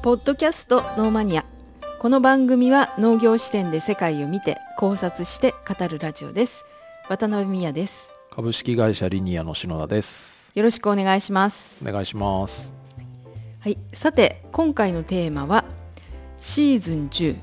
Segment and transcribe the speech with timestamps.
[0.00, 1.44] ポッドキャストノーマニア。
[1.98, 6.64] この番組は農業視点で世界を見て考察して語るラジオです。
[7.08, 8.12] 渡辺美也です。
[8.30, 10.52] 株式会社リニアの篠田です。
[10.54, 11.84] よろしくお願いします。
[11.84, 12.72] お願いします。
[13.58, 13.76] はい。
[13.92, 15.64] さて今回のテーマは
[16.38, 17.36] シーズン10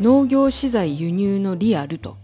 [0.00, 2.16] 農業資材輸入のリアルと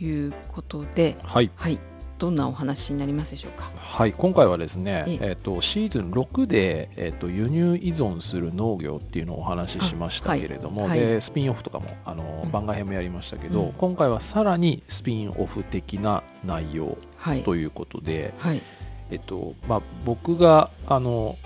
[0.00, 1.16] いうことで。
[1.22, 1.50] はい。
[1.54, 1.78] はい
[2.22, 3.72] どんなお話になりますでしょうか？
[3.76, 5.18] はい今回はですねええ。
[5.30, 11.00] えっ、とシーズン6でえっ、と輸入依存する農業っていうのをお話ししましたけれども、あはい。
[11.00, 12.50] でスピンオフとかもあの、うん。
[12.52, 13.72] 番外編もやりましたけど、うん。
[13.72, 17.42] 今回はさらにスピンオフ的な内容はい。
[17.42, 18.62] ということで、はい。
[19.10, 21.36] えっとまあ、僕があの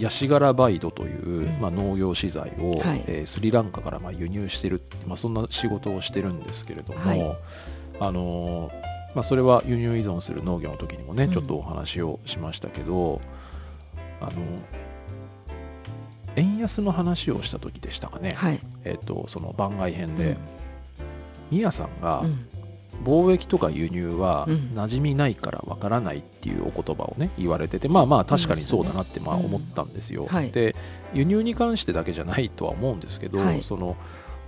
[0.00, 1.60] ヤシガラバイドという、うん。
[1.60, 3.04] まあ、農業資材を、はい。
[3.06, 7.36] えースリランカからまあ輸入してる、まあ、そんな仕事をしてるんですけれども、はい。
[8.00, 8.70] あの
[9.14, 11.30] まあ、それは輸入依存する農業の時にもね、うん。
[11.32, 13.20] ちょっとお話をしましたけど
[14.20, 14.32] あの
[16.36, 18.60] 円安の話をした時でしたかね、はい。
[18.84, 20.36] えっとその番外編でうん、
[21.50, 22.46] ミヤさんが、うん。
[23.04, 24.72] 貿易とか輸入はうん。
[24.74, 29.44] 馴染みないからわからないっていうお言葉をね言われててまあまあ確かにそうだなってまあうん。
[29.46, 30.26] 思ったんですよ。
[30.26, 30.50] はい。
[30.50, 30.76] で
[31.14, 33.62] 輸入に関してだけじゃないとは思うんですけど、はい。
[33.62, 33.96] その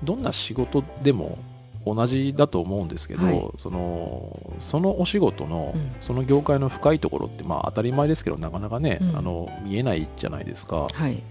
[0.05, 1.38] どんな仕事でも
[1.84, 3.50] 同じだと思うんですけど、はい。
[3.58, 5.92] そのそのお仕事の、うん。
[6.00, 9.16] その業界の深いところってまあ当たり前ですけどなかなかね、うん。
[9.16, 10.86] あの見えないじゃないですか。
[10.92, 11.22] はい。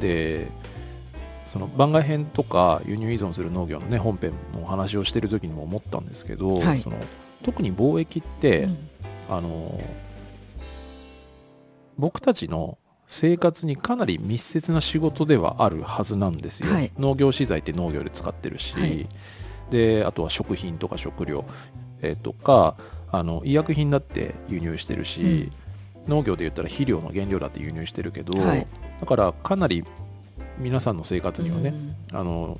[0.00, 0.48] で
[1.46, 6.80] その番外編とか輸入依存する農業のね本編のお話をしてる時にも思ったんですけど、はい。
[6.80, 6.96] その
[7.42, 8.78] 特に貿易って、うん。
[9.30, 9.80] あの
[11.96, 16.92] 僕たちの生活にかなり密接な仕事ではあるはずなんですよ、はい。
[16.98, 19.08] 農業資材って農業で使ってるし、はい
[19.70, 21.44] であとは食品とか食料、
[22.02, 22.76] えーとか
[23.10, 25.50] あの医薬品だって輸入してるし、
[26.08, 28.66] 農業で言ったら肥料の原料だって輸入してるけど、はい。
[29.00, 29.84] だからかなり
[30.58, 31.74] 皆さんの生活にはね、
[32.12, 32.58] あの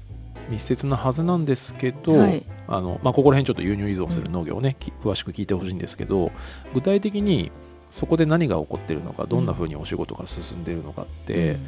[0.49, 2.45] 密接なはずなんですけど、はい。
[2.67, 6.31] あのまあ、ここら辺ちょっと輸入依存する農業をね、き詳しく聞いてほしいんですけど
[6.75, 7.51] 具体的に
[7.91, 11.61] そこで何が起こってるのかどんな風にお仕事が進んでるのかって、うん。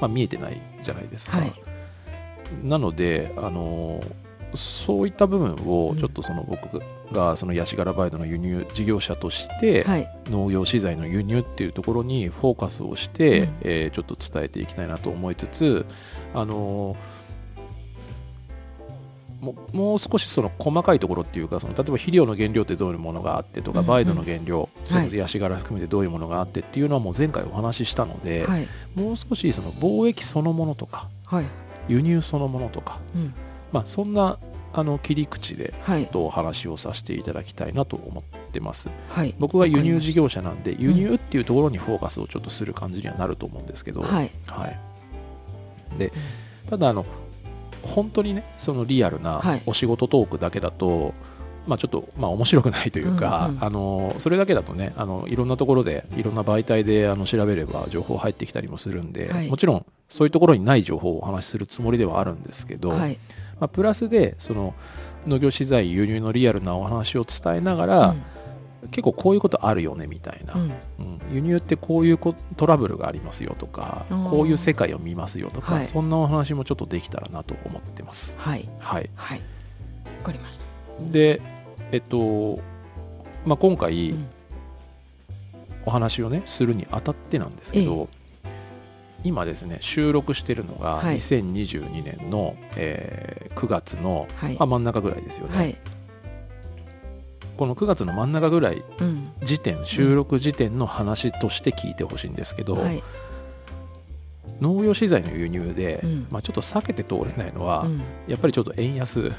[0.00, 1.38] まあ、見えてないじゃないですか。
[1.38, 1.52] はい。
[2.62, 4.02] なのであの
[4.56, 6.80] そういった部分をちょっとその僕
[7.12, 10.08] がそのヤシガラバイドの輸入事業者として、はい。
[10.30, 13.48] 農業資材の輸入っていうところにフォーカスをして、うん。
[13.62, 15.86] えーちょっと伝えていきたいなと思いつつ、
[16.34, 16.96] あのー
[19.44, 28.66] ももう少しその細かいところっていうかその例えば肥料の原料ってどういうものがあってとか、バイドの原料そはいのヤシ殻含めてどういうものがあってっていうのはもう前回お話ししたので、はい。
[28.94, 31.44] もう少しその貿易そのものとかはい。
[31.88, 33.34] 輸入そのものとか、うん
[33.74, 34.38] まあ、そんな
[34.72, 36.06] あの切り口ではい。
[36.06, 38.88] とお話をさせていただきたいなと思ってます。
[39.08, 39.34] はい。
[39.38, 44.30] 僕は輸入事業業者なんで輸入っていうところにフォーカスをちょっとする感じにはなると思うんですけど、はい。
[44.46, 45.98] はい。
[45.98, 46.12] で
[46.70, 47.04] ただあの
[47.82, 49.62] 本当にねそのリアルなはい。
[49.66, 51.14] お仕事トークだけだと、
[51.66, 53.64] まあ、ちょっと、まあ、面白くないというか、うんうん。
[53.64, 59.48] あのそれだけだとねあのいろんなところでいろんな媒体であの調べれば情報入ってきたりもするんで、はい。
[59.48, 63.18] もちろんそういうところにない情報をお話しするつもりではあるんですけど、はい
[63.60, 64.74] まあ、プラスでその
[65.26, 68.14] 農業資材輸入のリアルなお話を伝えながら、
[68.90, 70.60] 結構こういうことあるよねみたいな、うん。
[70.60, 70.70] うん。
[70.70, 75.84] うん輸入ってこういうこトラブルがありますよとかこういう世界を見ますよとか、はい。
[75.86, 78.36] そんなお話もちょっとできたらなと思ってます。
[78.38, 78.68] はい。
[78.78, 79.38] はい、はい。
[79.38, 79.44] わ
[80.24, 80.66] かりました。
[81.10, 81.40] で、
[81.92, 82.60] えっと
[83.46, 84.26] まあ、今回うん。
[85.86, 88.08] お話をねするにあたってなんですけど、
[89.24, 91.16] 今ですね収録してるのがはい。
[91.16, 94.56] 2022年の、えー9月の、はい。
[94.58, 95.76] あ真ん中ぐらいですよね、はい。
[97.56, 99.32] この9月の真ん中ぐらいうん。
[99.42, 103.02] 時点収録時点の話として聞いてほしいんですけど、はい。
[104.60, 106.26] 農業資材の輸入で、うん。
[106.30, 108.02] まあ、ちょっと避けて通れないのは、うん。
[108.26, 109.32] やっぱりちょっと円安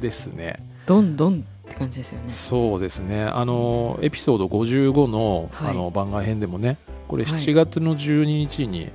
[0.00, 0.62] ですね。
[0.86, 1.36] どんどんっ
[1.68, 2.30] て感じですよね。
[2.30, 3.24] そうですね。
[3.24, 5.70] あのエピソード55の,、はい。
[5.70, 6.76] あの番外編でもね
[7.10, 7.40] これはい。
[7.40, 8.88] 7月の12日に、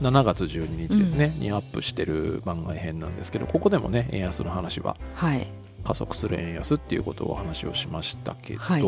[0.00, 5.46] 7月12日ですね、にアップしてる番外編なんですけどここでもね円安の話ははい。
[5.84, 8.82] 加速する円安っていうことをお話をしましたけど、はい。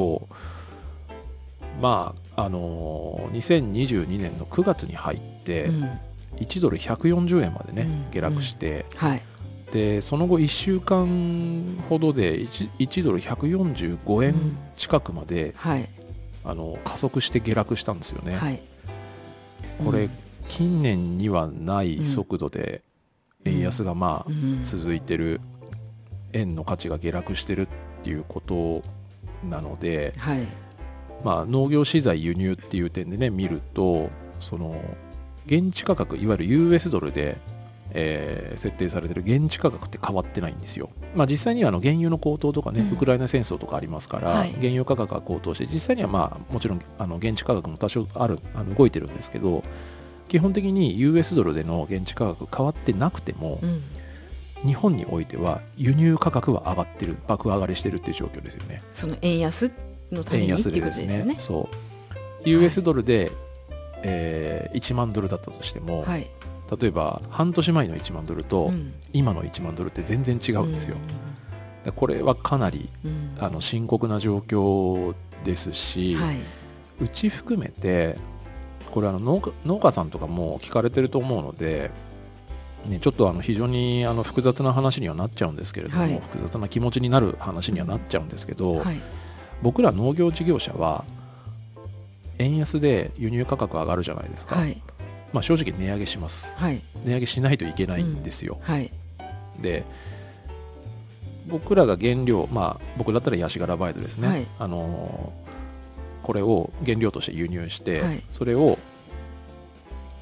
[1.82, 5.91] まああの2022年の9月に入って、うん。
[6.37, 8.11] 1ドル140円までね、うん。
[8.11, 9.23] 下落して、はい。
[9.70, 14.59] でその後1週間ほどで 1, 1ドル145円うん。
[14.76, 15.91] 近くまで、はい
[16.47, 18.61] あの加速して下落したんですよね、はい。
[19.85, 20.11] これ、うん。
[20.49, 22.83] 近年にはない速度で
[23.45, 25.41] 円安がまあうん続いてる、
[26.33, 27.69] 円の価値が下落してるっ
[28.05, 28.83] ていうこと
[29.49, 30.47] なので、はい。
[31.25, 34.81] まあ、農業資材輸入っていう点でね見るとその
[35.47, 37.39] 現地価格いわゆる US ドルで、
[37.99, 42.93] えー設定されてる現地価格って変わってないんですよ、まあ、実際にはあの原油の高騰とかね、うん。
[42.93, 44.53] ウクライナ戦争とかありますから、はい。
[44.53, 49.63] 原油価格が高騰して実際にはまあもちろんあの現地価格も多少あるあの動いてるんですけど
[50.29, 53.83] 基本的に US ドルでの現地価格変わってなくても、うん。
[54.65, 58.83] 日本においては輸入価格は上がってる爆上がりしてるっていう状況ですよね。
[58.91, 59.71] その円安
[60.11, 61.35] のため円にっていうこ安でですとですよね。
[61.35, 61.69] ねそ
[62.45, 62.49] う。
[62.49, 63.33] US ドルで、
[64.03, 66.27] えー1万ドルだったとしても、はい。
[66.71, 68.93] 例えば半年前の1万ドルと、うん。
[69.13, 70.97] 今の1万ドルって全然違うんですよ、
[71.85, 72.91] でこれはかなり
[73.39, 75.15] あの深刻な状況
[75.45, 76.37] ですし、はい。
[77.01, 78.17] うち含めて
[78.91, 81.91] これあの農家農家さんとかも聞かれてると思うので、
[82.87, 86.21] ね、ちょっとあの非常にあの複雑な話にはなっちゃうんですけれども、はい。
[86.21, 89.01] 複雑な気持ちになる話にはなっちゃうんですけど、はい。
[89.62, 91.05] 僕ら農業事業者は
[92.39, 94.83] 円安で輸入価格上がるじゃないですか、はい
[95.32, 96.55] まあ、正直値上げします。
[96.56, 96.81] はい。
[97.05, 98.90] 値上げしないといけないんですよ、はい。
[99.61, 99.84] で
[101.49, 104.46] 僕らが原料まあ僕だったらヤシ殻バイトですね、はい。
[104.58, 105.46] あのー
[106.26, 108.23] これを原料として輸入して、はい。
[108.31, 108.78] それを、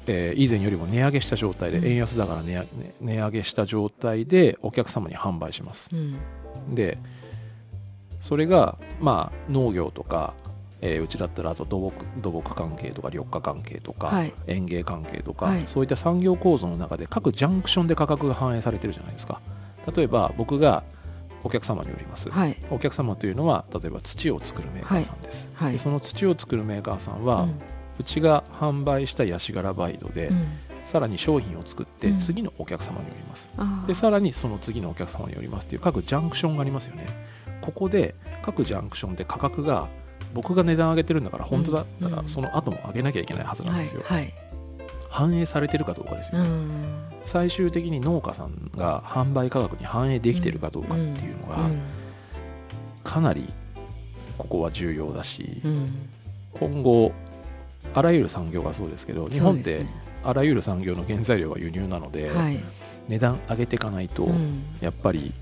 [0.05, 1.85] えー以前よりも値上げした状態で、うん。
[1.85, 2.67] 円安だから値上
[3.01, 5.89] 値上げした状態でお客様に販売します。
[5.91, 6.19] うん。
[6.75, 6.99] で
[8.21, 10.35] それがまあ農業とか、
[10.87, 14.33] えーうちだったらあと土木土木関係とか緑化関係とか、はい。
[14.45, 15.63] 園芸関係とか、はい。
[15.65, 19.41] そういった産業構造の中で各ジャンクションで価格が反映されてるじゃないですか。
[19.95, 20.83] 例えば僕が
[21.43, 22.57] お客様に売ります、はい。
[22.69, 25.73] お客様というのは例えば土を作るメーカーさんです、はい。
[25.73, 27.59] でその土を作るメーカーさんは、ううん
[28.03, 30.47] ちが販売したヤシ殻バイドで、うん。
[30.83, 32.19] さらに商品を作ってうん。
[32.19, 33.87] 次のお客様に売ります、あー。
[33.87, 37.07] でさらにその次のお客様に売りますっていう各ジャンクションがありますよね。
[37.61, 39.87] ここで各ジャンクションで価格が
[40.33, 44.33] 僕が値段上げてるんだから本当だったうんらその後も上げなきゃいけないはずなんはいですよ、はい
[45.15, 46.43] 反映されてるかどうかですよ。
[46.43, 46.69] ね、うん。
[47.23, 51.81] 最終的に農家さんが販売価格に反映できてるかどうかっていうのがうん
[53.01, 53.53] かなり
[54.37, 56.09] ここは重要だし、うん。
[56.51, 57.13] 今後
[57.93, 59.85] あらゆる産業がそうですけど日本って
[60.21, 62.61] あらゆる産業の原材料は輸入なので、はい。
[63.07, 64.65] 値段上げていかないと、うん。
[64.81, 65.33] やっぱり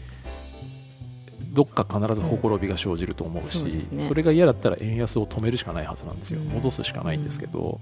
[1.53, 4.03] どっか必ずほころびが生じると思うし、そうですね。
[4.03, 6.47] それが嫌だったら円安を止めるしかないはずなんですよ、うん。
[6.47, 7.79] 戻すしかないんですけど、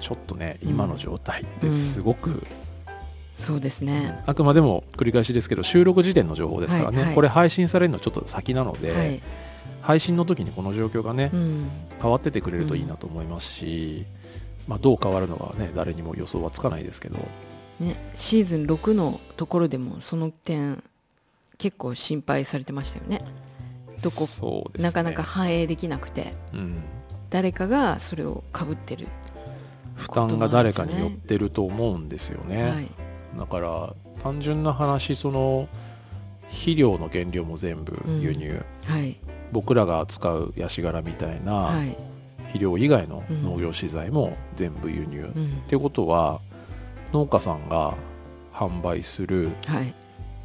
[0.00, 2.44] ちょっとねうん今の状態ってすごく、
[3.36, 4.20] そうですね。
[4.26, 7.14] あくまでも繰り返しですけど収録時点の情報ですからね、はいはい。
[7.14, 9.22] これ配信されるのちょっと先なので、はい。
[9.80, 11.70] 配信の時にこの状況がね、うん。
[12.02, 14.04] 変わっててくれるといいなと思いますし、
[14.66, 17.18] まあ、どう変わるのかはね誰にも予想はつかないですけど。
[17.80, 20.82] ねシーズン6のところでもその点
[21.58, 23.22] 結構心配されてましたよね。
[24.02, 24.82] どこね。
[24.84, 26.34] なかなか反映できなくて。
[26.54, 26.82] うん、
[27.30, 29.08] 誰かがそれをかぶってる、
[29.96, 32.88] 負担が誰かに寄ってると思うんですよね、はい。
[33.36, 35.68] だから単純な話その
[36.44, 39.16] 肥料の原料も全部輸入、はい。
[39.50, 41.96] 僕らが使うヤシ殻みたいなはい。
[42.44, 43.42] 肥料以外のうん。
[43.42, 45.62] 農業資材も全部輸入、っうん。
[45.66, 46.40] ていうことは
[47.12, 47.94] 農家さんが
[48.54, 49.92] 販売するはい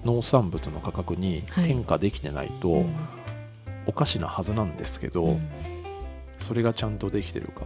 [0.05, 1.71] 農産物の価格にはい。
[1.71, 2.95] 転嫁できてないと、うん。
[3.85, 5.49] おかしなはずなんですけど、うん。
[6.37, 7.63] それがちゃんとできてるか？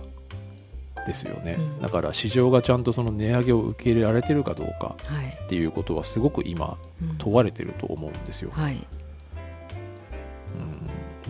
[1.06, 1.82] ですよね、うん。
[1.82, 5.38] だから市場がちゃんとその値上げを受け入れられてるかどうかはい。
[5.46, 7.18] っていうことはすごく今うん。
[7.18, 8.74] 問われてると思うんですよ、はい。
[8.74, 8.82] うん、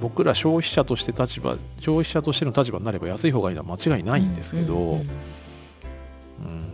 [0.02, 5.10] 僕ら消費者として立場消費者としての立場になれば安い方がいいのは間違いないんですけど、うん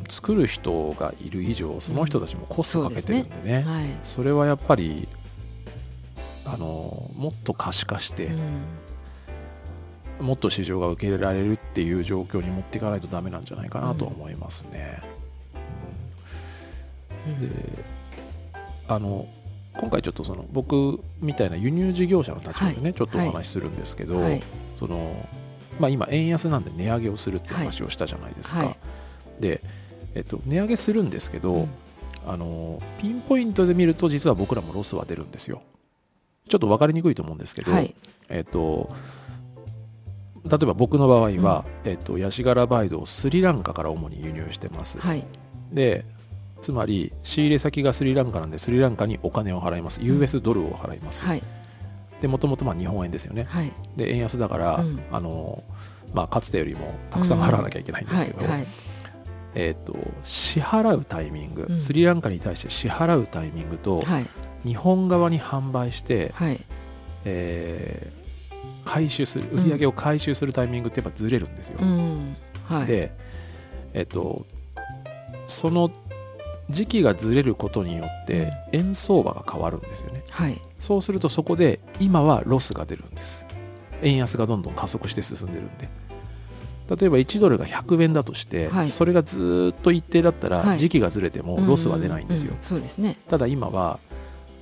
[0.07, 3.85] 作る人がいる以上その人たちもコストかけてるんでね,、うんはい。
[4.03, 5.07] それはやっぱり
[6.45, 10.25] あのもっと可視化して、うん。
[10.25, 15.01] もっと市場が受け入れられるっていう状況に持っていかないとダメなんじゃないかなと思いますね。
[17.27, 17.49] うん。
[17.49, 17.83] で
[18.87, 19.27] あの
[19.77, 22.93] 今回ちょっとその僕みたいな輸入事業者の立場でね、はい。
[22.93, 24.43] ちょっとお話しするんですけど、はい。
[24.75, 25.27] その
[25.79, 28.59] まあ、今円安なんで値上げをするって話をしたじゃないですか。
[28.59, 28.77] はい。
[29.39, 29.61] で、
[30.15, 31.69] えっと、値上げするんですけど、うん。
[32.25, 35.61] あのピンポイントで見ると実は僕らもロスは出るんですよ。
[36.47, 37.95] ちょっと分かりにくいと思うんですけど、はい。
[38.29, 38.93] えっと
[40.45, 44.99] 例えば僕の場合は、えっと、ヤシ殻バイドをスリランカから主に輸入してます。
[44.99, 45.25] はい。
[45.71, 46.05] で
[46.61, 50.01] つまり仕入れ先がスリランカなんでスリランカにお金を払います。
[50.01, 51.43] US ドルを払います、はい。
[52.21, 53.43] でもともとまあ日本円ですよね。
[53.49, 53.71] はい。
[53.97, 55.01] で円安だから、うん。
[55.11, 55.63] あの
[56.13, 58.67] まあ、かつてよりもたくさん払わなきゃいけないんですけど、はいはい
[59.55, 61.81] えっと支払うタイミング、うん。
[61.81, 64.27] スリランカに対して支払うタイミングと、はい。
[64.65, 66.59] 日本側に販売して、はい。
[67.25, 68.23] えー
[68.85, 72.35] 回収するうん売り上げを回収するタイミングってやっぱずれるんですよ、うん。
[72.65, 72.85] はい。
[72.85, 73.11] で、
[73.93, 74.45] えっと、
[75.47, 75.89] その
[76.69, 80.23] 時期がずれることによって円相場が変わるんですよね。
[80.29, 80.61] はい。
[80.79, 83.47] そうするとそこで今はロスが出るんです。
[84.01, 85.87] 円安がどんどん加速して進んでるんで
[86.89, 88.89] 例えば1ドルが100円だとして、はい。
[88.89, 90.65] それがずーっと一定だったはい。
[90.67, 93.17] ら時期がずれてもロスは出ないんですよ、そうですね。
[93.29, 93.99] ただ今は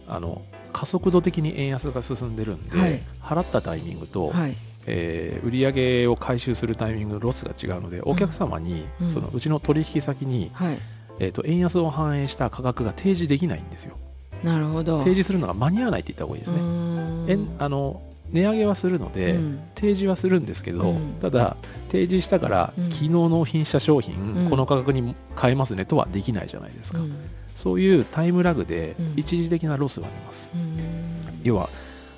[0.07, 0.41] あの
[0.73, 3.01] 加速度的に円安が進んでるんで、はい。
[3.21, 4.55] 払ったタイミングと、はい。
[4.85, 9.09] えー売上を回収するタイミングロスが違うのでお客様に、うん。
[9.09, 10.77] そのうちの取引先に、はい。
[11.19, 13.95] えー、と円安を反映した価格が提示できないんですよ。
[14.43, 14.99] なるほど。
[14.99, 17.29] 提示するのが間に合わないって言った方がいいですね、うーん。
[17.29, 18.01] 円あの
[18.31, 19.59] 値上げはするので、うん。
[19.75, 21.13] 提示はするんですけど、うん。
[21.19, 21.57] ただ
[21.87, 22.91] 提示したから、うん。
[22.91, 24.49] 昨日納品した商品、うん。
[24.49, 27.15] この価格に変えますねとはできないじゃないですか、うん。
[27.55, 29.13] そういうタイムラグでうん。
[29.17, 31.41] 一時的なロスが出ます、うん。
[31.43, 31.69] 要は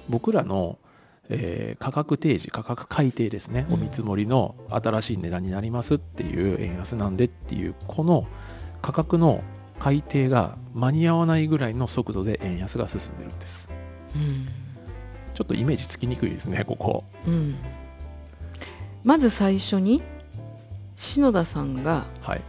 [0.10, 0.78] 僕らの、
[1.30, 3.74] えー価格提示価格改定ですね、うん。
[3.76, 8.28] お見積もりの新しい値段になりますっていう円安なんでっていうこの
[8.82, 9.44] 価格の
[9.80, 13.70] 改定が間に合わないぐらいの速度で円安が進んでるんです。
[14.16, 14.48] うん
[15.34, 17.04] ちょっとイメージつきにくいですねここ。
[17.28, 17.56] うん。
[19.04, 20.02] まず最初に
[20.96, 22.42] 篠田さんがはい。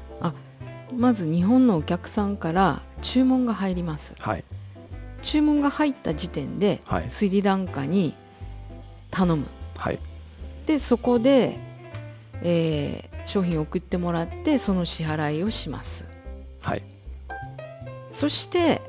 [0.95, 4.15] まず日本のお客さんから注文が入ります。
[4.19, 4.45] はい。
[5.23, 7.11] 注文が入った時点ではい。
[7.11, 8.15] スリランカに
[9.11, 9.47] 頼む。
[9.77, 9.99] はい。
[10.67, 11.59] でそこで、
[12.43, 16.07] えー商品を送ってもらってその支払いをします。
[16.63, 16.83] はい。
[18.11, 18.81] そして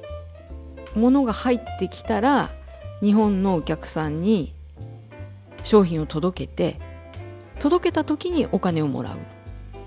[0.93, 2.51] 物が入ってきたら
[3.01, 4.53] 日本のお客さんに
[5.63, 6.79] 商品を届けて
[7.59, 9.17] 届けた時にお金をもらう、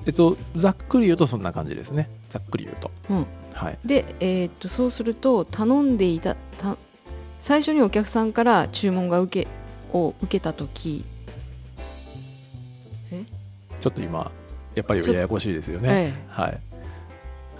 [0.06, 2.08] えっとざっくり言うとそんな感じですね。
[2.30, 2.90] ざっくり言うと。
[3.10, 3.78] うん、はい。
[3.84, 6.76] で、えーっとそうすると頼んでいたた
[7.38, 9.48] 最初にお客さんから注文が受け
[9.92, 11.04] を受けた時
[13.80, 14.30] ちょっと今
[14.74, 15.88] やっぱりややこしいですよね。
[15.88, 16.24] ええ。
[16.28, 16.60] はい。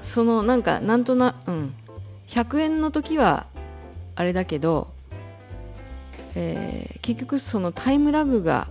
[0.02, 1.74] そのなんかなんとなうん。
[2.28, 3.46] 100円の時は
[4.14, 4.88] あれだけど、
[6.38, 8.68] えー結局そのタイムラグが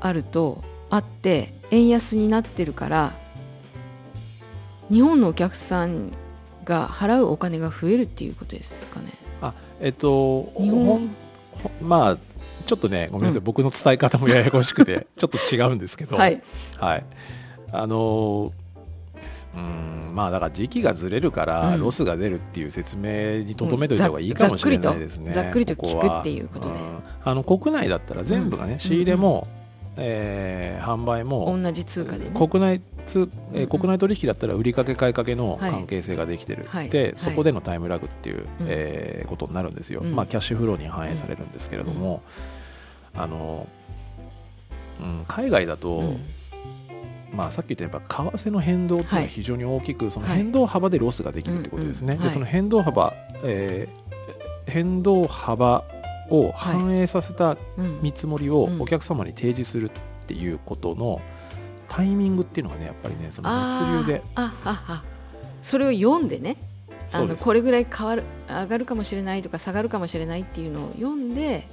[0.00, 3.12] あるとあって円安になってるから
[4.92, 6.12] 日本のお客さん
[6.64, 9.12] が払うお金が増えるっていうことですかね。
[9.42, 11.14] あえっと日本。
[11.82, 12.18] まあ
[12.64, 13.44] ちょっとねごめんなさい、うん。
[13.44, 16.14] 僕の伝え方もややこしくてちょっと違うんですけど。
[16.16, 16.40] はい、
[16.78, 17.04] はい、
[17.72, 18.52] あの
[19.54, 21.80] うんまあだから時期がずれるからうん。
[21.80, 25.32] ロスが出るっていう説明にとどめといた方がいいかもしれないですね。
[25.32, 26.74] ざっくりと聞くっていうことで。
[26.74, 26.78] ん。
[27.24, 28.78] あの国内だったら全部がね、うん。
[28.78, 29.48] 仕入れも、
[29.96, 32.32] えー販売も同じ通貨でね。
[32.36, 35.70] 国内つ、えーうん国内取引だったら売りかけ買いかけのはい。
[35.70, 37.12] 関係性ができてる、はいではい。
[37.16, 38.46] そこでのタイムラグっていう、うん。
[38.68, 40.14] えーことになるんですよ、うん。
[40.14, 42.22] まあ、キャッシュフローに反映されるんですけれども、
[43.14, 43.66] あの
[45.00, 46.20] うん、海外だと、うん
[47.32, 49.28] まあ、さっき言ったやっぱ為替の変動っていうのははい。
[49.28, 50.36] 非常に大きく、そのはい。
[50.36, 52.16] 変動幅でロスができるってことですね。
[52.16, 54.10] でその変動幅、えー
[54.66, 55.82] 変動幅
[56.28, 58.00] を反映させたうん。
[58.02, 58.80] 見積もりをうん。
[58.80, 59.92] お客様に提示するっ
[60.26, 61.20] ていうことの
[61.88, 64.22] タイミングっていうのがねやっぱりねその物流で
[65.60, 66.56] それを読んでね。
[67.12, 71.66] あのこれぐらい変わる上がるかもしれないとか下がるかもしれないっていうのを読んで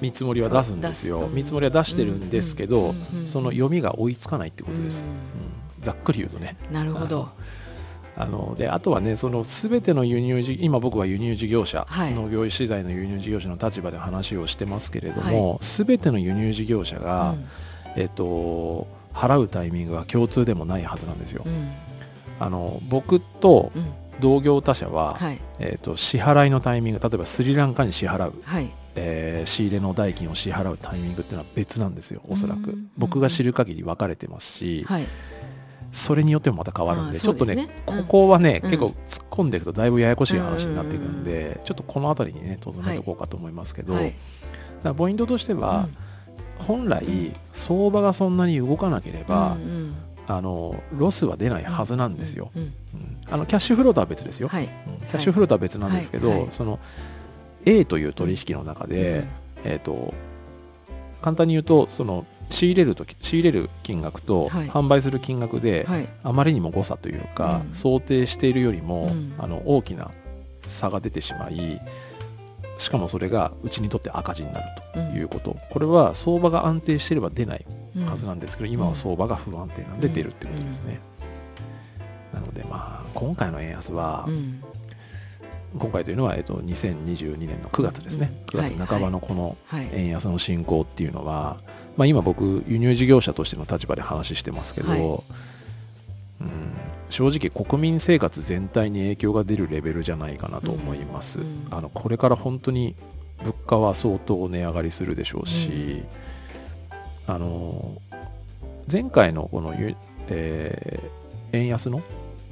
[0.00, 1.28] 見積もりは出すんですよ。
[1.32, 5.16] 見積もりは出してるんですけど、うんうんうんその読みが追いつかないってことです、うんうん
[5.80, 6.56] ざっくり言うとね。
[6.70, 7.30] なるほど。
[8.16, 12.14] あのであとはねその全ての輸入事今僕は輸入事業者、はい。
[12.14, 17.34] 農業資材の輸入事業者の立場で話をしてますけれども、全ての輸入事業者が、
[17.96, 21.44] えっと払うタイミングは共通でもないはずなんですよ。
[21.46, 21.70] うんうん。
[22.40, 23.86] あの僕とうん。
[24.20, 25.38] 同業他社は、はい。
[25.60, 32.70] えっと支払いのタイミング例えばスリランカに支払う、はいえー仕入れの代金を支払うタイミングっていうのは別なんですよおそらく。
[32.70, 35.06] うん僕が知る限り分かれてますし、はい。
[35.92, 38.70] それによってもまた変わるんであーちょっとねここはね、うん。
[38.70, 44.14] 結構突っ込んでいくとだいぶややこしい話になっていくんで、ちょっとこの辺りにねとどめておこうかと思いますけど、はい。
[44.96, 45.88] ポイントとしては、
[46.58, 49.94] 本来相場がそんなに動かなければ、うんうん。
[50.26, 54.64] あのロスは出ないはずなんですよ、うんうんうんあのキャッシュフローとは別ですよ、はい。
[54.64, 54.96] うん。
[54.98, 56.80] キャッシュフローとは別なんですけど、その
[57.66, 59.24] A という取引の中で、
[59.64, 60.14] えー、と
[61.22, 64.68] 簡単に言うとその仕入れる時仕入れる金額とはい。
[64.68, 66.08] 販売する金額で、はい。
[66.24, 67.74] あまりにも誤差というか、うん。
[67.74, 69.34] 想定しているよりも、うん。
[69.38, 70.10] あの大きな
[70.62, 71.80] 差が出てしまい
[72.80, 80.98] しかもそれがうちにとって赤字になるということ、これは相場が安定していれば出ないうんはずなんですけど、今は相場が不安定なんでうん出るってことですね、
[82.32, 84.62] なのでまあ今回の円安は、うん
[85.78, 88.60] 今回というのは、えっと、2022年の9月ですね、うん。
[88.60, 89.88] 9月半ばのこのはい。
[89.92, 91.58] 円安の進行っていうのは、
[91.96, 95.00] まあ、今僕輸入事業者としての立場で話してますけど、はい。
[96.40, 96.48] うん、
[97.10, 102.96] 正直国民生活全体に影響が出るレベルじゃないかなと思います、うんうんあのこれから本当に
[103.40, 106.02] 物価は相当値上がりするでしょうし、
[107.26, 108.00] あの
[108.90, 109.94] 前回のこのゆ、
[110.28, 111.20] えー
[111.52, 112.02] 円安の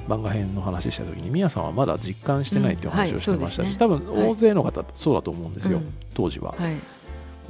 [0.08, 4.28] 番外編の話した時に宮さんはまだ実感してないっていう話をしてましたし、うんはい多分はい。
[4.30, 5.94] 大勢の方そうだと思うんですよ、うん。
[6.14, 6.74] 当時は、はい。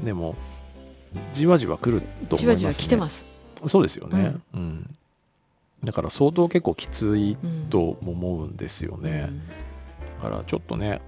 [0.05, 0.35] でも
[1.33, 3.27] じわじわ来ると思います、ね、じわじわ来てます。
[3.67, 4.95] そうですよね、うん。
[5.83, 9.31] だから相当結構きついうんと思うんですよね、
[10.23, 11.01] だからちょっとね、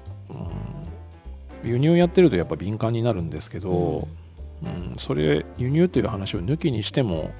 [1.62, 4.08] うん、輸入やってるとやっぱ敏感になるんですけど、
[4.62, 4.94] うん。
[4.98, 7.30] それ輸入という話を抜きにしても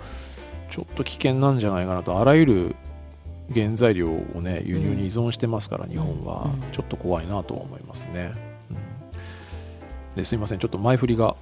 [0.71, 2.77] ちょっと危険なんじゃないかなとあらゆる
[3.53, 6.73] 原材料をね輸入に依存してますから、日本は、うん。
[6.73, 8.33] ちょっと怖いなとは思いますね、
[8.71, 10.17] うん。
[10.17, 10.59] ですいません。
[10.59, 11.37] ちょっと前振りが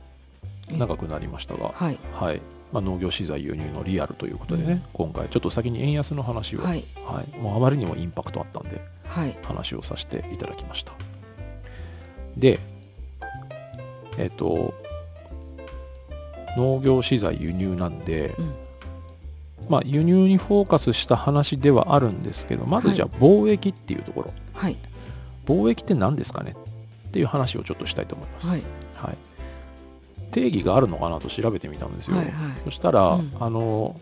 [0.71, 1.99] 長くなりましたが、はい。
[2.15, 2.41] はい。
[2.73, 4.83] まあ、農業資材輸入のリアルということでね、うん。
[4.93, 6.85] 今回ちょっと先に円安の話を、はい。
[6.97, 9.39] はい、もうあまりにもインパクトあったんではい。
[9.43, 10.93] 話をさせていただきました。
[12.37, 12.59] で
[14.19, 14.75] えっ、と
[16.57, 18.68] 農業資材輸入なんで、うん
[19.69, 24.77] まあ輸入にフォーカスした話ではあるんですけどまずじゃあ貿易っていうところ、はい。
[25.47, 26.55] 貿易って何ですかね
[27.09, 28.63] っていう話をちょっとしたいと思います、はい。
[28.97, 29.17] はい、
[30.31, 32.35] 定義があるのかなと調べてみたんですよ、はいはい。
[32.65, 33.33] そしたら、うん。
[33.41, 33.99] あの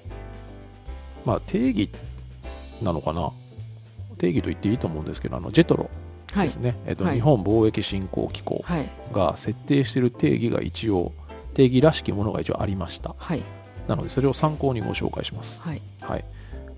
[1.25, 1.91] まあ定義
[2.83, 3.33] なのかな。
[4.19, 5.91] 定義と言っていいと思うんですけどあのジェトロ
[6.33, 7.17] はいですね、えっとはい。
[7.17, 8.89] 日本貿易振興機構はい。
[9.13, 11.13] が設定している定義が一応
[11.55, 13.15] 定義らしきものが一応ありました。
[13.19, 13.43] はい
[13.88, 15.83] なのでそれを参考にご紹介します、はい。
[16.00, 16.25] はい、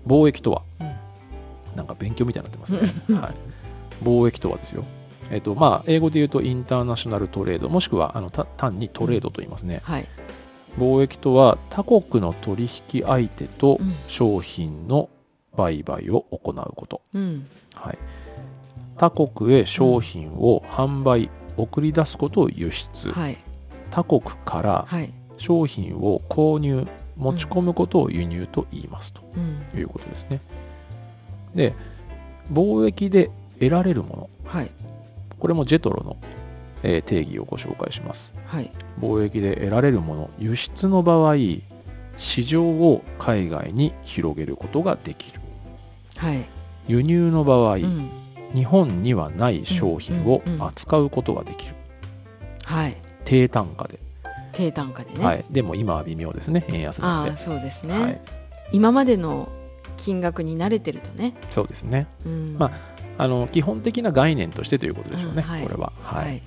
[0.05, 0.91] 貿易とは、うん。
[1.75, 3.21] なんか勉強みたいになってますね、うん。
[3.21, 3.33] はい、
[4.03, 4.83] 貿易とはですよ。
[5.31, 10.07] えっとまあ、英語で言うとインターナショナルトレードもしくはあのた単にトレードと言いますね、はい。
[10.77, 13.93] 貿易とは他国の取引相手とうん。
[14.07, 15.09] 商品の
[15.55, 17.47] 売買を行うこと、うん。
[17.75, 17.97] はい、
[18.97, 23.37] 他国へ商品を販売送り出すことを輸出、はい。
[23.91, 25.13] 他国からはい。
[25.37, 26.85] 商品を購入
[27.19, 29.21] 持ち込むことを輸入と言いますと。
[29.35, 29.79] うん。
[29.79, 30.41] いうことですね。
[31.53, 31.73] で
[32.51, 33.29] 貿易で
[33.59, 34.49] 得られるもの。
[34.49, 34.71] はい。
[35.37, 36.17] これもジェトロの、
[36.81, 38.33] えー定義をご紹介します。
[38.45, 38.71] はい。
[38.99, 41.35] 貿易で得られるもの輸出の場合
[42.17, 45.39] 市場を海外に広げることができる。
[46.17, 46.43] はい。
[46.87, 48.09] 輸入の場合、うん。
[48.53, 51.75] 日本にはない商品を扱うことができる、
[52.63, 52.97] はい。
[53.25, 53.99] 低単価で、
[54.59, 55.25] 低単価でね。
[55.25, 56.65] はい、でも今は微妙ですね。
[56.67, 57.31] 円安なので。
[57.31, 58.21] ああそうですね、はい、
[58.73, 59.47] 今までの
[59.95, 62.07] 金額に慣れてるとね、そうですね。
[62.25, 62.71] うん、ま
[63.17, 65.63] あの基本的な概念としてということでしょうね、うんはい。
[65.63, 66.25] これは、はい。
[66.25, 66.41] はい。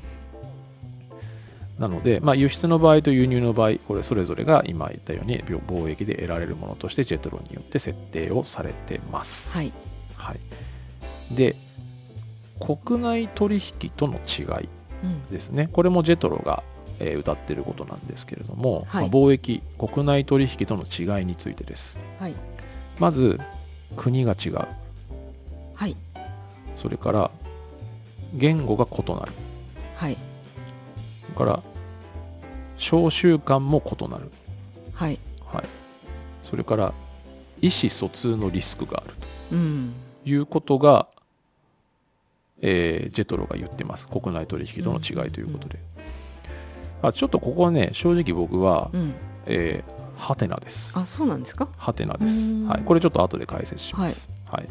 [1.79, 9.73] なので、まあ、輸出の場合と輸入の場合これそれぞれが今言ったように貿易で得られるものとしてジェトロによって設定をされてます、はい。
[10.17, 11.57] はい、で
[12.61, 14.69] 国内取引との違い
[15.03, 15.23] うん。
[15.31, 15.69] ですね。
[15.73, 16.63] これもジェトロが、
[17.01, 19.03] えー歌ってることなんですけれども、はい。
[19.03, 21.99] まあ貿易国内取引との違いについてです。
[22.19, 22.35] はい。
[22.99, 23.41] まず
[23.97, 24.59] 国が違う。
[25.75, 25.97] はい。
[26.77, 27.31] それから
[28.35, 29.33] 言語が異なる。
[29.97, 30.17] はい。
[31.35, 31.63] それから
[32.77, 34.31] 商習慣も異なる、
[34.93, 35.19] はい。
[35.45, 35.65] はい、
[36.43, 36.93] それから
[37.61, 39.15] 意思疎通のリスクがある
[39.53, 39.95] うん。
[40.25, 41.07] ということが、
[42.61, 44.09] えージェトロが言ってます。
[44.09, 45.79] 国内取引との違いということで、
[47.03, 49.15] あちょっとここはね正直僕は、うん。
[49.47, 50.93] えーハテナです。
[50.97, 51.69] あそうなんですか？
[51.77, 52.69] ハテナです、うん。
[52.69, 54.69] はい、これちょっと後で解説します、はい。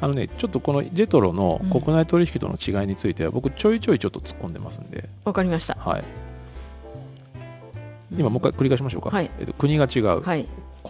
[0.00, 1.70] あのねちょっとこのジェトロのうん。
[1.70, 5.76] 国内取引との違いについては僕ちょいちょいちょっと突っ込んでますんで、わかりました。
[5.76, 6.04] はい、
[8.10, 9.30] 今もう一回繰り返しましょうか、はい。
[9.38, 10.48] えっと、国が違う、はい。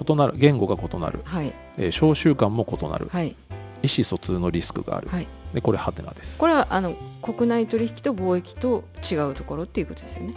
[0.09, 1.53] 異なる言語が異なる、はい。
[1.77, 3.37] えー商習慣も異なる、はい。
[3.83, 5.27] 意思疎通のリスクがある、はい。
[5.53, 6.38] でこれハテナです。
[6.38, 10.33] これはあの国内取引と貿易と違うところっていうことですよね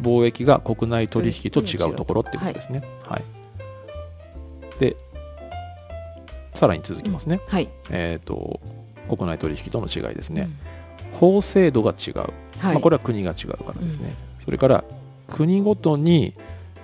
[0.00, 2.82] 貿易が国内取引と違うところっていうことですね。
[3.04, 3.24] はい、
[4.80, 4.96] で
[6.54, 7.68] さらに続きますね、はい。
[7.90, 8.60] えっ、と
[9.08, 10.48] 国内取引との違いですね、
[11.12, 11.18] うん。
[11.18, 12.32] 法制度が違う、はい。
[12.60, 14.84] まあ、これは国が違うからですね、それから
[15.28, 16.34] 国ごとに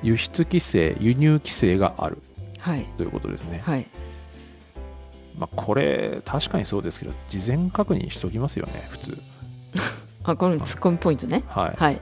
[0.02, 2.18] 輸出規制輸入規制がある。
[2.60, 2.84] はい。
[2.96, 3.86] ということですね、はい。
[5.38, 9.18] まあ、これ確かにそうですけど事前確認しておきますよね普通。
[10.24, 11.42] あこのツッコミポイントね。
[11.48, 12.00] はい、はい、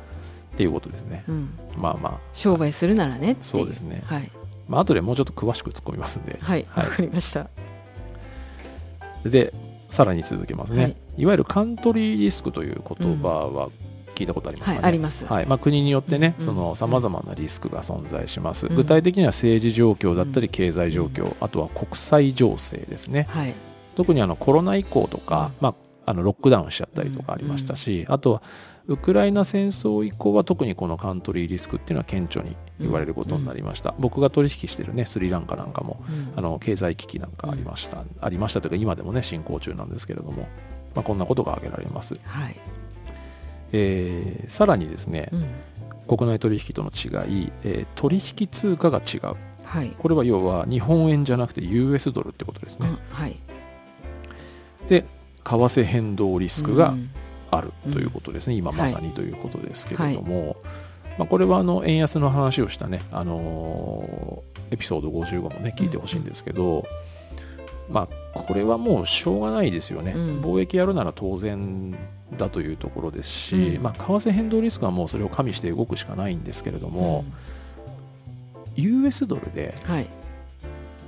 [0.52, 1.24] っていうことですね。
[1.28, 2.20] うん、まあまあ。
[2.32, 4.02] 商売するならねそうですね。
[4.04, 4.30] はい。
[4.68, 6.38] まあ後でもうちょっと詳しく突っ込みますんで。
[6.40, 6.84] はいはい。
[6.86, 7.48] わかりました。
[9.24, 9.52] で
[9.88, 10.96] さらに続けますね、はい。
[11.18, 13.68] い、わゆるカントリーリスクという言葉は、
[14.14, 15.26] 聞いたことありますかね、はいあります。
[15.26, 15.46] はい。
[15.46, 18.74] まあ、国によってね、さまざまなリスクが存在します、うん。
[18.74, 20.52] 具体的には政治状況だったりうん。
[20.52, 23.26] 経済状況、あとは国際情勢ですね。
[23.28, 23.54] はい。
[23.96, 25.70] 特にあのコロナ以降とか、ま
[26.06, 28.42] あ、あのロックダウンしちゃったりとかありましたし、あとは
[28.86, 36.32] ウクライナ戦争以降は特にこのカントリーリスクっていうのは顕著に言われることになりました、僕が取引してるねスリランカなんかもうん。
[36.36, 40.48] あの経済危機なんかありました、ありましたというか今でもね進行中なんですけれども、
[40.94, 42.56] まあ、こんなことが挙げられます、はい。
[43.72, 46.16] えーさらにですね、うん。
[46.16, 49.36] 国内取引との違い、えー取引通貨が違う。
[49.64, 49.94] はい。
[49.96, 52.98] これは要は日本円じゃなくて US ドルってことですね、うん。
[53.10, 53.36] はい。
[54.88, 55.06] で
[55.44, 57.10] 為替変動リスクがうん
[57.52, 60.56] あるということですね、今まさにということですけれども、
[61.18, 66.84] まあ、これはあの円安の話をしたね、あのーエピソード55もね聞いてほしいんですけど、
[67.90, 70.40] まあこれはもうしょうがないですよね、うん。
[70.40, 71.94] 貿易やるなら当然
[72.38, 73.82] だというところですし、うん。
[73.82, 77.26] まあ、為替変動リスクはもうそれを加味して動くしかないんですけれども、
[78.76, 80.06] US ドルで、はい。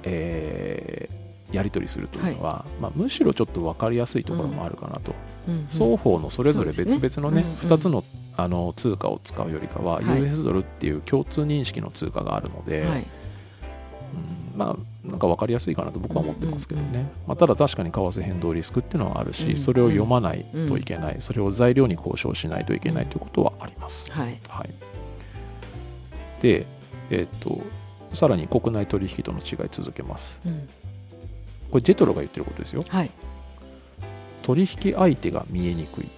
[0.02, 1.23] えー
[1.54, 7.74] やり取りするというのは、まあ、むしろちょっと分かりやすいところもあるかなと、うん双方のそれぞれ別々のねうんうん。
[7.74, 8.02] 2つの
[8.36, 10.22] あの通貨を使うよりかは、はい。
[10.22, 12.98] US ドルっていう共通認識の通貨があるので、はい。
[12.98, 24.10] うんまあなんか分かりやすいかなと僕は思ってますけどね、うんうんまあ、ただ確かに為替変動リスクっていうのはあるし、うんそれを読まないといけない、それを材料に交渉しないといけないということはあります。
[24.10, 24.40] はい。
[24.48, 24.70] はい、
[26.40, 26.66] で、
[27.10, 27.60] えっと
[28.14, 30.40] さらに国内取引との違い続けます。
[30.46, 30.68] うん
[31.74, 32.84] これジェトロが言ってることですよ。
[32.88, 33.10] はい。
[34.44, 36.08] 取引相手が見えにくい。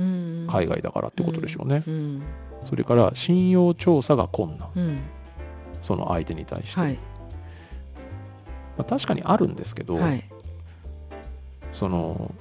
[0.00, 0.48] うん。
[0.50, 1.84] 海外だからってことでしょうね。
[1.86, 2.22] うん。
[2.64, 4.68] それから信用調査が困難。
[4.74, 4.98] うん。
[5.80, 6.94] その相手に対して、はい。
[6.94, 7.00] ま
[8.78, 10.24] あ、確かにあるんですけど、はい。
[11.72, 12.34] その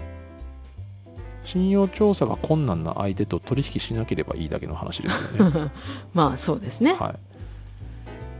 [1.43, 5.71] 信用調査が困難な相手と取引しなければいいだけの話ですよね。
[6.15, 6.93] まあそうですね。
[6.93, 7.15] はい、っ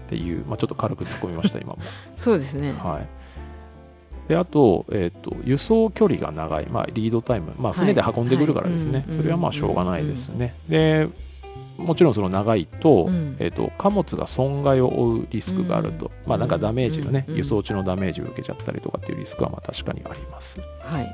[0.07, 1.77] ていう、まあ、ちょっと軽く突っ込みました今も。
[2.17, 2.71] そうですね。
[2.71, 3.24] はい
[4.27, 7.79] であと,、えー、と輸送距離が長い、まあ、リードタイム、まあ、はい。
[7.81, 9.17] 船で運んでくるからですね、はい。
[9.17, 10.55] それはまあしょうがないですね。
[10.67, 11.07] で
[11.77, 13.35] もちろんその長いと,、うん。
[13.39, 20.59] えー、と貨物が損害を負うリスクがあると、まあなんかダメージのね、うん輸送中のダメージを受けちゃったりとかっていうリスクはまあ確かにあります。
[20.79, 21.11] はい。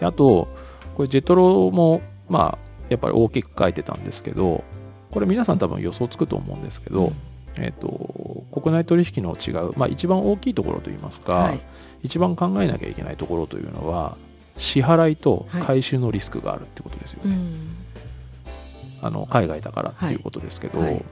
[0.00, 0.48] であと
[0.96, 4.64] これジェトロもまあやっぱり大きく書いてたんですけど
[5.10, 7.12] これ皆さん多分予想つくと思うんですけど、
[7.60, 11.60] えー、と国内取引の違う、まあ、一番大きいところといいますか、はい。
[12.02, 14.16] 一番考えなきゃいけないところというのは
[14.56, 15.62] 支払いとはい。
[15.62, 17.76] 回収のリスクがあるってことですよね、うん。
[19.02, 20.92] あの海外だからっていうことですけど、はい。
[20.92, 21.04] はい。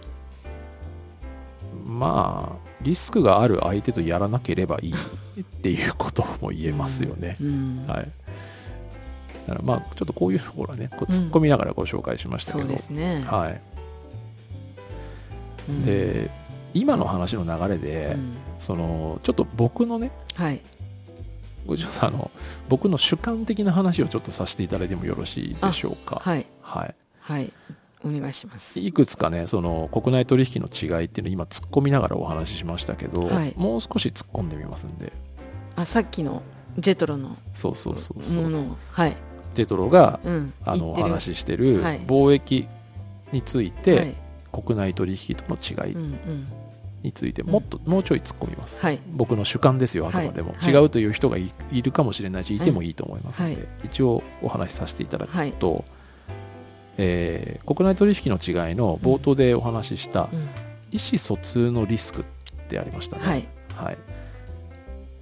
[1.86, 4.94] まあリスクがある相手とやらなければいい
[5.40, 7.84] っていうことも言えますよね、うん。
[7.86, 8.10] はい。
[9.46, 11.18] だからまあちょっとこういうところはねこううん。
[11.18, 13.24] 突っ込みながらご紹介しましたけど、そうですね。
[13.26, 13.60] はい
[15.68, 15.84] うん。
[15.84, 16.30] で
[16.74, 18.36] 今の話の流れで、うん。
[18.58, 20.60] そのちょっと僕のねはい。
[21.66, 22.30] ちょっとあの
[22.68, 26.20] 僕の主観的な話をちょっとさせていただいてもよろしいでしょうか。
[26.22, 26.46] はい。
[26.62, 27.52] はい、はい。
[28.04, 28.78] お願いします。
[28.78, 33.54] いくつかねその国内取引の違いっていうのを今突っ込みながらお話ししましたけど、はい。
[33.56, 35.12] もう少し突っ込んでみますんで。
[35.74, 36.42] あさっきの
[36.78, 39.16] ジェトロのそうそうそうそう、はい。
[39.54, 40.52] ジェトロがうん。
[40.64, 42.00] あのお話ししてるはい。
[42.00, 42.68] 貿易
[43.32, 44.14] について、はい
[44.62, 45.96] 国内取引との違い
[47.02, 48.98] についてもっと、もうちょい突っ込みます、はい。
[49.12, 50.72] 僕の主観ですよあくまでも、はい。
[50.72, 53.64] 違うという人がいいるかもしれないしいてもいいと思いますので、はい。
[53.84, 55.52] 一応お話しさせていただくはい。
[55.52, 55.84] と、
[56.98, 60.48] えー国内取引の違いの冒頭でお話ししたうん。
[60.92, 62.24] 意思疎通のリスクっ
[62.68, 63.48] てありましたね、はい。
[63.74, 63.98] はい。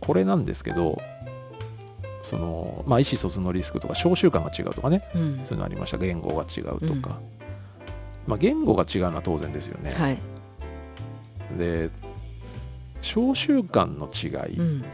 [0.00, 1.00] これなんですけど
[2.22, 5.40] その、まあ、意思疎通のリスクとか召集感が違うとかねうん。
[5.44, 5.98] そういうのありました。
[5.98, 7.33] 言語が違うとか、うん
[8.26, 10.18] まあ、言語が違うのは当然ですよね、はい。
[11.58, 11.90] で
[13.00, 14.84] 召集感の違い、うん。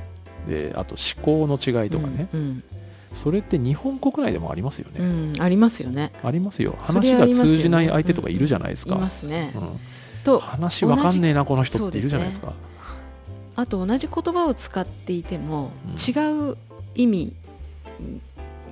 [0.49, 2.65] であと思考の違いとかね、うん
[3.13, 5.91] それって日本国内でもありますよね、うんうんありますよ。
[5.91, 9.53] ねありますよ話が通じない相手とかいるじゃないですか、いますね。
[9.57, 9.81] うん。
[10.23, 12.53] と話わかんねえなこの人っているじゃないですか。
[13.57, 15.95] あと同じ言葉を使っていてもうん。
[15.95, 16.57] 違う
[16.95, 17.35] 意味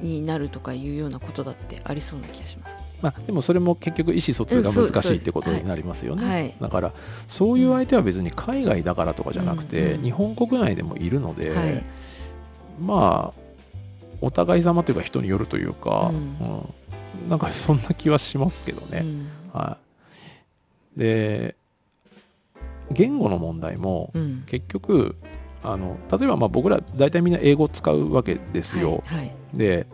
[0.02, 6.54] になるとかいうようなことだってありそうな気がしますまあ、でもそれも結局意思疎通が難しいってことになりますよね、はい。
[6.60, 6.92] だから
[7.28, 11.84] そういう相手は別に海外だからとかじゃなくて、うん日本国内でもいるので、はい。
[12.80, 13.40] まあ
[14.20, 16.16] お互い様というか人によるというか、うん。
[16.16, 17.28] うん。
[17.28, 19.30] なんかそんな気はしますけどね、うん。
[19.52, 19.76] は
[20.96, 21.54] い、で
[22.90, 24.44] 言語の問題もうん。
[24.46, 25.14] 結局
[25.62, 29.34] あの例えばまあ僕ら大体みんな英語を使うわけですよ、はいはい。
[29.54, 29.86] で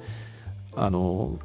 [0.76, 1.38] あの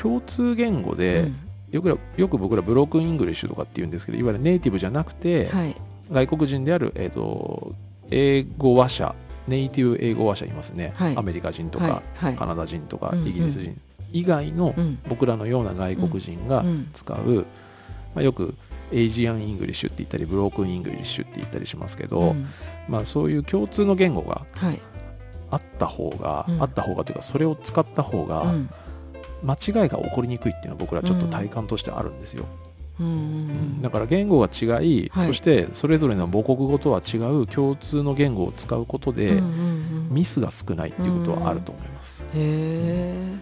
[0.00, 1.36] 共通言語で、うん。
[1.70, 5.76] よくよく僕ら broken English とかって言うんですけどいわゆるネイティブじゃなくて、はい。
[6.10, 7.74] 外国人である、えー、と
[8.10, 9.14] 英語話者
[9.46, 11.16] ネイティブ英語話者いますね、はい。
[11.16, 12.24] アメリカ人とか、はい。
[12.24, 12.34] はい。
[12.36, 13.28] カナダ人とか、うんうん。
[13.28, 13.80] イギリス人
[14.12, 14.98] 以外のうん。
[15.08, 16.88] 僕らのような外国人がうん。
[16.92, 17.46] 使う、
[18.14, 18.54] まあ、よく
[18.92, 22.46] Asian English って言ったり broken English って言ったりしますけど、うん。
[22.88, 24.80] まあ、そういう共通の言語がはい。
[25.52, 26.62] あった方が、うん。
[26.62, 28.70] あった方がというかそれを使った方がうん
[29.42, 32.44] 間違いが起こりにくいっていうのは僕らちょっと体感としてあるんですよ、
[33.00, 33.16] うんううん。
[33.78, 35.26] んだから言語が違い、はい。
[35.26, 43.34] そしてそれぞれの母国語とは違う共通の言語を使うことで、うんうんうんミスが少ないっていうことはあると思います、へえ。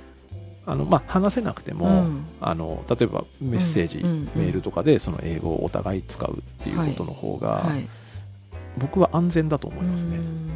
[0.67, 2.27] あのまあ、話せなくても、うん。
[2.43, 7.89] あの例えばメッセージ、うんうんメールとかでその英語をお互い使うっていうことの方が、はい。
[8.77, 10.51] 僕は安全だと思いますね、うん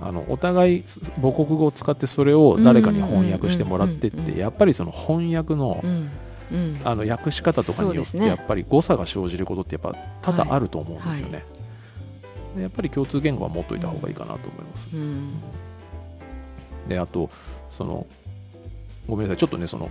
[0.00, 0.84] あのお互い
[1.20, 5.82] 母国語を使ってそれを誰かに翻訳してもらってってやっぱりその翻訳の
[6.84, 11.44] あの訳し方とかによってやっぱり誤差が生じることってやっぱ多々あると思うんですよね、
[12.56, 15.32] でやっぱり共通言語は持っといた方がいいかなと思います、うん。
[16.88, 17.28] であと
[17.68, 18.06] その
[19.08, 19.36] ごめんなさい。
[19.38, 19.90] ちょっとねその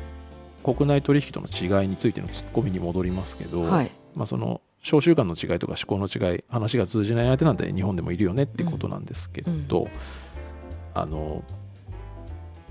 [0.63, 3.91] 国内取引との違いについてのツッコミに戻りますけど、はい。
[4.15, 9.89] まあ、その召集感の違いとか思考の違い話が通じない相手なんて日本でもいるよねってことなんですけど、
[10.93, 11.43] あの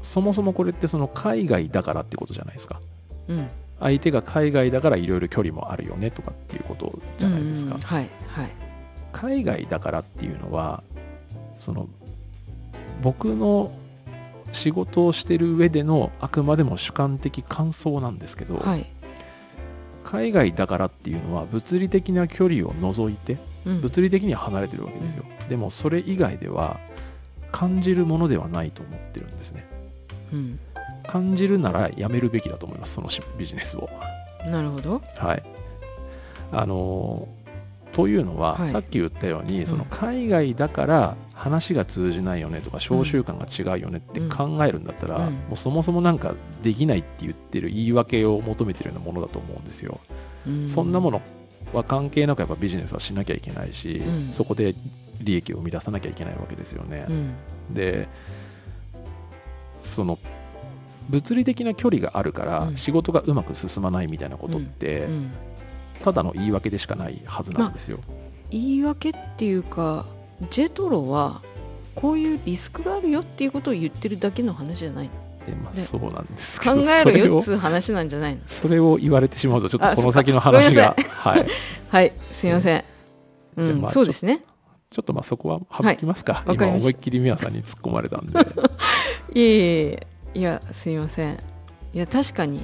[0.01, 2.81] そもそもこれってその海外だからってことじゃないですか。
[3.29, 3.49] うん。
[3.81, 7.87] 相手が海外だからいろいろ距離もあるよねとかっていうことじゃないですか、うんうん。
[7.87, 8.51] はいはい。
[9.13, 10.83] 海外だからっていうのは
[11.59, 11.87] その
[13.03, 13.73] 僕の
[14.53, 18.87] 仕事をしてる上でのあくまでも主観的感想なんですけど、はい
[20.07, 23.81] 海外だからっていうのは物理的な距離を除いてうん。
[23.81, 26.79] 物理的には離れてるわけですよ、でもそれ以外では
[27.51, 29.66] 感じるものではないと思ってるんですね。
[30.33, 30.59] うん。
[31.07, 33.90] 感じるならやめるべきだと思いますそのしビジネスを。
[34.47, 35.03] なるほど。
[35.16, 35.42] はい。
[36.53, 37.46] あのー
[37.97, 38.69] というのは、はい。
[38.69, 39.67] さっき言ったように、ん。
[39.67, 45.33] その海外だから話が通じないよねとか召集感が違うよねって考えるんだったら、うん。
[45.33, 49.99] もうそもそもなんかできないって言ってる言い訳を求めてるようなものだと思うんですよ、
[50.47, 50.69] うん。
[50.69, 51.23] そんなもの
[51.73, 54.33] は関係なくやっぱビジネスはしなきゃいけないし、うん。
[54.35, 54.75] そこで
[55.23, 57.35] 利益を生み出さなきゃいけないわけですよね、うん。
[57.73, 58.09] で
[59.81, 60.19] その
[61.09, 62.77] 物理的な距離があるからうん。
[62.77, 65.31] 仕事がうまく進まないみたいなことって、うん
[66.07, 67.99] ただの言い訳でしかないはずなんですよ。
[68.51, 70.07] 言い訳っていうか
[70.51, 71.42] ジェトロは
[71.97, 75.12] こういうリスクがあるよっていうことを言ってるだけの話じゃないの。
[75.45, 75.83] でまあ、ね。
[75.83, 78.40] そうなんですけ考どえるよっつう話なんじゃないの。
[78.47, 80.95] それを言われてしまうとちょっあとこの先の話が。
[81.09, 81.47] はい。
[81.88, 82.85] はい すいません、
[83.57, 84.45] うんまあそうですね。
[84.90, 86.77] ちょっとまあそこは省きますか、わかりました。
[86.77, 88.38] 今思いっきり宮さんに突っ込まれたんで。
[89.35, 91.37] いえいえいやすいません。
[91.92, 92.61] いや確かに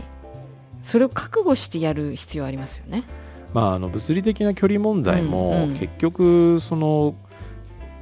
[0.83, 3.05] それを覚悟してやる必要ありますよね
[3.53, 5.75] まああの物理的な距離問題も、うんうん。
[5.75, 7.15] 結局その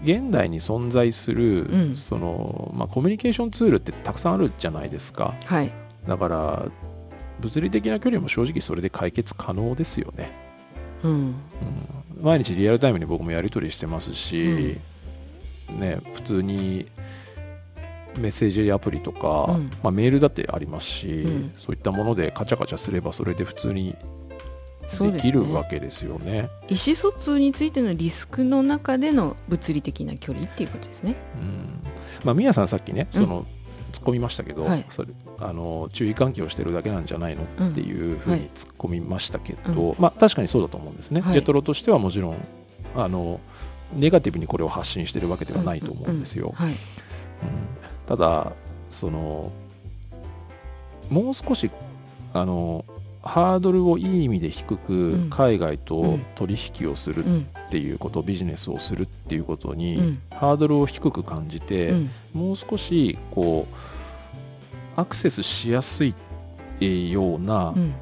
[0.02, 1.96] 現代に存在する、うん。
[1.96, 5.34] そのまあ、コミュニケーションツールってたくさんあるじゃないですか。
[5.44, 5.72] はい。
[6.08, 6.66] だから
[7.40, 10.30] 物理的な距離も正直それで解決可能ですよね、
[11.02, 11.10] うん。
[11.12, 11.34] うん、
[12.22, 14.78] 毎日リアルタイムに僕もやり取りしてますし、
[15.70, 16.86] ね普通に
[18.18, 19.70] メッセージアプリとか、うん。
[19.82, 21.52] まあ、メールだってありますし、うん。
[21.56, 23.94] そういったものでカチャカチャすればそれで普通に
[24.98, 26.50] できるわけですよね。
[26.68, 31.16] 意思疎通についてのリスクの中での物理的な距離っていうことですね。
[31.40, 31.80] うん。
[32.24, 33.46] まあ、宮さんさっきねその、
[33.92, 34.84] 突っ込みましたけど、はい。
[34.88, 41.32] それあの注意喚起をしてるだけなんじゃないのっていうふうはいに突っ込みましたけど、まあ、確かにそうだと思うんですね、はい。
[41.32, 42.36] ジェトロとしてはもちろん
[42.96, 43.40] あの
[43.92, 46.52] ネガティブにこれを発信してるわけではないと思うんですよ。
[46.54, 46.70] はい。
[46.70, 46.76] うん。
[48.06, 48.52] ただ
[48.90, 49.52] その
[51.10, 51.70] もう少し
[52.32, 52.84] あの
[53.22, 55.30] ハードルをいい意味で低くん。
[55.30, 60.22] 海外とうん取引をするうんっていうこと、ビジネスをするっていうことに、うん。
[60.30, 62.10] ハードルを低く感じて、うん。
[62.32, 63.66] もう少しこ
[64.96, 66.14] うアクセスしやすい
[66.80, 67.94] えーようなうん。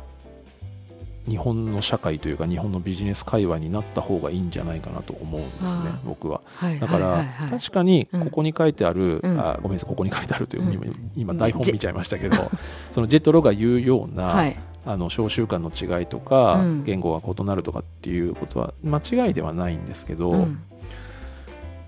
[1.29, 6.41] 日本の社会というか日本のビジネス会話になった方がいいんじゃないかなと思うんですね僕は。
[6.57, 8.25] はいだから、確かにうん。
[8.25, 9.39] ここに書いてある、うん。
[9.39, 11.13] あごめんなさいここに書いてあるという、うん。
[11.17, 12.51] 今台本見ちゃいましたけど
[12.93, 16.85] そのジェトロが言うような、はいあの召集感の違いとか、うん。
[16.85, 20.63] 言語が異なるとかっていうことは間違いではないんですけど、うん。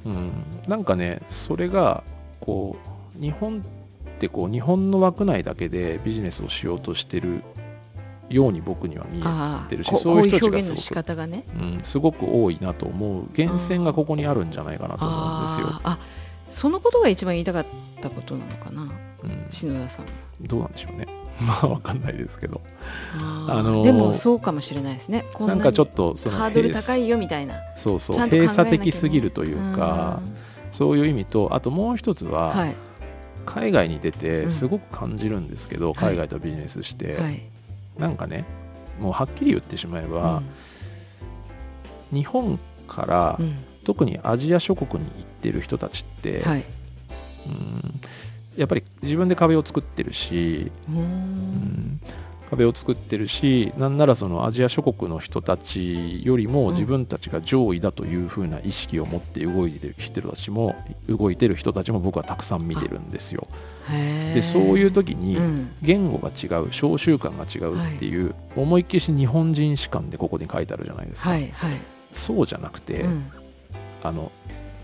[0.04, 0.32] うん、
[0.66, 2.02] なんかねそれが
[2.40, 2.76] こ
[3.18, 3.62] う日本っ
[4.18, 7.42] てこう日本の枠内だけでビジネスをしようとしてる
[8.30, 11.44] ように僕には見えあてるしそういう人たちがすごく、方がね。
[11.58, 15.66] うん、すごく多いなと思う源泉がここにあるんじゃないかなと思うんですよ。
[15.66, 15.80] あー。
[15.92, 15.98] あ
[16.48, 17.66] そのことが一番言いたかっ
[18.00, 18.82] たことなのかな。
[19.22, 20.06] うん、篠田さん。
[20.40, 21.06] どうなんでしょうね。
[21.44, 22.60] まあわかんないですけど。
[23.18, 25.24] ああのーでもそうかもしれないですね。
[25.32, 27.54] こなんかちょっととそのハードル高いよみたいな。
[27.76, 30.20] そうそう閉鎖的すぎるというか
[30.70, 32.76] そういう意味とあともう一つは、うんはい。
[33.46, 34.50] 海外に出てうん。
[34.50, 37.42] すごく感じるんですけど、海外とビジネスして、はい。
[37.98, 38.44] なんかね
[39.00, 40.42] もうはっきり言ってしまえば、
[42.12, 43.56] 日本から、うん。
[43.82, 46.64] 特にアジア諸国に行ってる人たちって、はい。
[47.46, 48.00] うん
[48.60, 52.00] やっぱり自分で壁を作ってるし、うんん
[52.50, 56.74] 壁を作ってるしなんならそのアジア諸国の人たちよりもうん。
[56.74, 60.74] 自分たちが上位だというふうな意識を持って動いてる人たちも
[61.08, 63.46] 動いてる人たちも僕はたくさん見てるんですよ。
[64.34, 65.70] でそういう時にうん。
[65.80, 71.72] 言語が違う小習慣が違うっていう、思いっきり日本人史観でここに書いてあるじゃないですか、はいはい。
[72.10, 73.30] そうじゃなくて、うん。
[74.02, 74.32] あの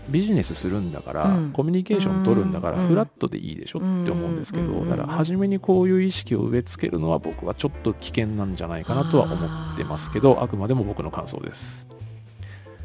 [0.09, 1.51] ビジネスするんだから、うん。
[1.51, 2.87] コミュニケーション取るんだから、うん。
[2.87, 4.89] フラットでいいでしょって思うんですけど、うん。
[4.89, 9.35] だから初めにこういう意識を植え付けるのは僕はちょっと危険なんじゃないかなとは思
[9.73, 11.87] ってますけどあくまでも僕の感想です。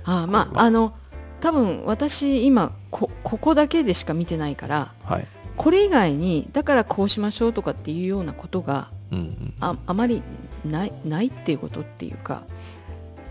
[0.04, 0.94] あーまああの
[1.40, 5.26] 多分私今こここだけでしか見てないからはい。
[5.56, 9.54] これ以外にだからこうしましょうとかっていうようなことがうんうん。
[9.60, 10.22] ああまり
[10.64, 12.42] ないないっていうことっていうか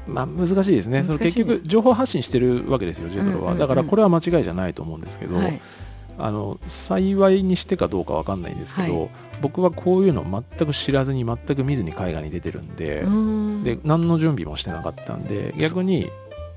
[0.07, 1.03] まあ、難しいですね。
[1.03, 5.61] その結局情報発信してるわけですよジェトロは、だからこれは間違いじゃないと思うんですけど、はい。
[6.17, 9.09] あの幸いにしてかどうかわかんないんですけど、はい。
[9.41, 13.63] 僕はこういうの全く知らずに全く見ずに海外に出てるんで,、ん。
[13.63, 16.09] で何の準備もしてなかったんで逆に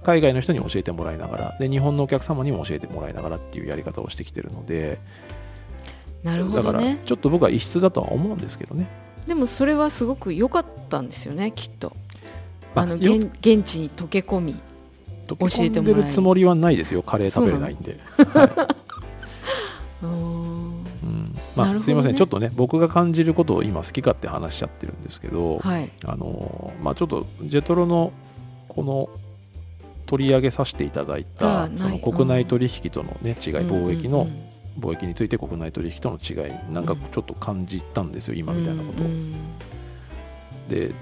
[0.03, 4.99] 海外の人に教えてもらいながらで日本のお客様にも教えてもらいながらっていうやり方をしてきてるので、
[6.23, 8.87] なるほだからどねちょっと僕は異質だとは思うんですけどね。
[9.27, 11.97] でもそれはすごく良かったんですよねきっと
[12.75, 14.55] あの現現地に溶け込み
[15.27, 17.99] 溶け込んでるつもりはないですよカレー食べれないんで。
[21.57, 21.81] まあ、ね。
[21.81, 22.15] すいません。
[22.15, 25.91] ちょっとね僕が感じることを今好き勝手話しちゃってるんですけど、はい。
[26.05, 28.13] あのーまあちょっとジェトロの
[28.69, 29.09] この
[30.07, 34.29] 取り上げさせていただいたその国内取引とのね違い貿易の
[34.79, 39.07] 貿易について国内取引との違いなんかちょっと感じたんですよ今みたいなことを。
[40.69, 40.93] で、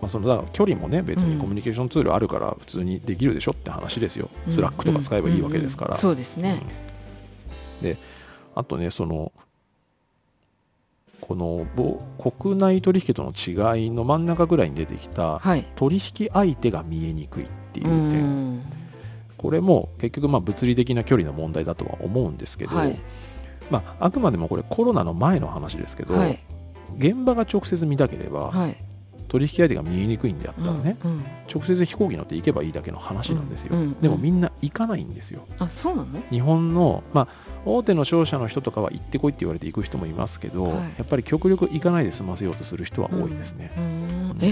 [0.00, 1.38] まあ、その距離もね別にうん。
[1.40, 4.30] コミュニケーションツールあるから普通にできるでしょって話ですよ。
[4.46, 4.52] うん。
[4.52, 5.88] スラックとか使えばいいわけですから。
[5.88, 5.94] うん。
[5.94, 6.00] うん。
[6.00, 6.62] そうですね、
[7.82, 7.96] で
[8.54, 9.32] あとねその
[11.20, 15.66] このぼ国内取引との違いの真ん中ぐらいに出てきたはい。
[15.74, 18.62] 取引相手が見えにくいっていうう点ん。
[19.36, 22.98] これも結局まあ物理的な距離の問題だとは思うんですけど、はい。
[23.70, 26.38] まあ、あくまでもこれコロナの前の話ですけど、はい。
[26.96, 28.76] 現場が直接見たければはい
[29.28, 31.24] 取引相手が見えにくいんであったらね、うんうん。
[31.52, 35.46] 直接飛行機乗って行けばいいだけの話なんですよ、うんうんでもみんな行かないんですよ。
[35.58, 36.20] あそうなの？
[36.30, 37.28] 日本の、まあ、
[37.64, 40.74] 大手の商社の人とかは行ってこいって言われて行く人もいますけど、はい。
[40.74, 44.38] やっぱり極力行かないで済ませようとする人は多いですね、うーん。
[44.40, 44.48] え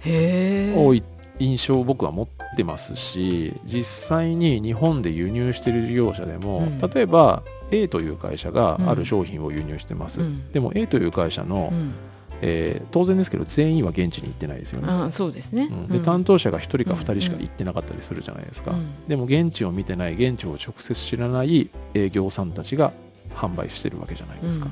[0.00, 0.74] へえ。
[0.76, 1.02] 多い
[1.38, 6.78] 印象を僕は持ってますし実際に日本で輸入している事業者でも、うん。
[6.78, 10.52] 例えば A という会社がある商品を輸入してます、うん。
[10.52, 11.94] でも A という会社の、うん
[12.42, 15.88] えー当然ですけど全員は現地に行ってないですよね、あそうですね、うん。
[15.88, 16.04] でうん。
[16.04, 19.06] 担当者が1人か2人しか行ってなかったりするじゃないですか、うん。
[19.06, 22.92] でも現地を見てない現地を直接知らない営業さんたちが
[23.34, 24.66] 販売してるわけじゃないですか、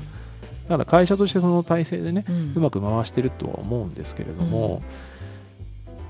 [0.67, 2.53] だから会社としてその体制でね、うん。
[2.55, 4.81] うまく回してるとは思うんですけれども、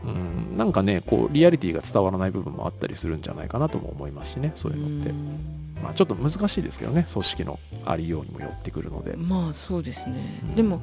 [0.06, 0.58] うん。
[0.58, 5.60] なんかねこうリアリティが伝わらない部分もあったりするんじゃないかなとも思いますしねそういうのって、うん。
[5.84, 10.56] まあ、ちょっと難しいですけどね組織のありようにもよってくるので、まあそうですね、うん。
[10.56, 10.82] でも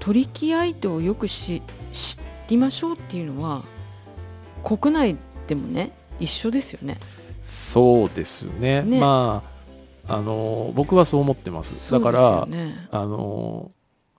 [0.00, 3.62] 取引相手をよくし知りましょうっていうのは
[4.64, 6.98] 国内でもね一緒ですよね。
[7.42, 8.82] そうですね。
[8.82, 9.00] ね。
[9.00, 9.42] ま
[10.06, 11.90] ああの僕はそう思ってます。
[11.90, 12.48] だから、
[12.90, 13.70] あの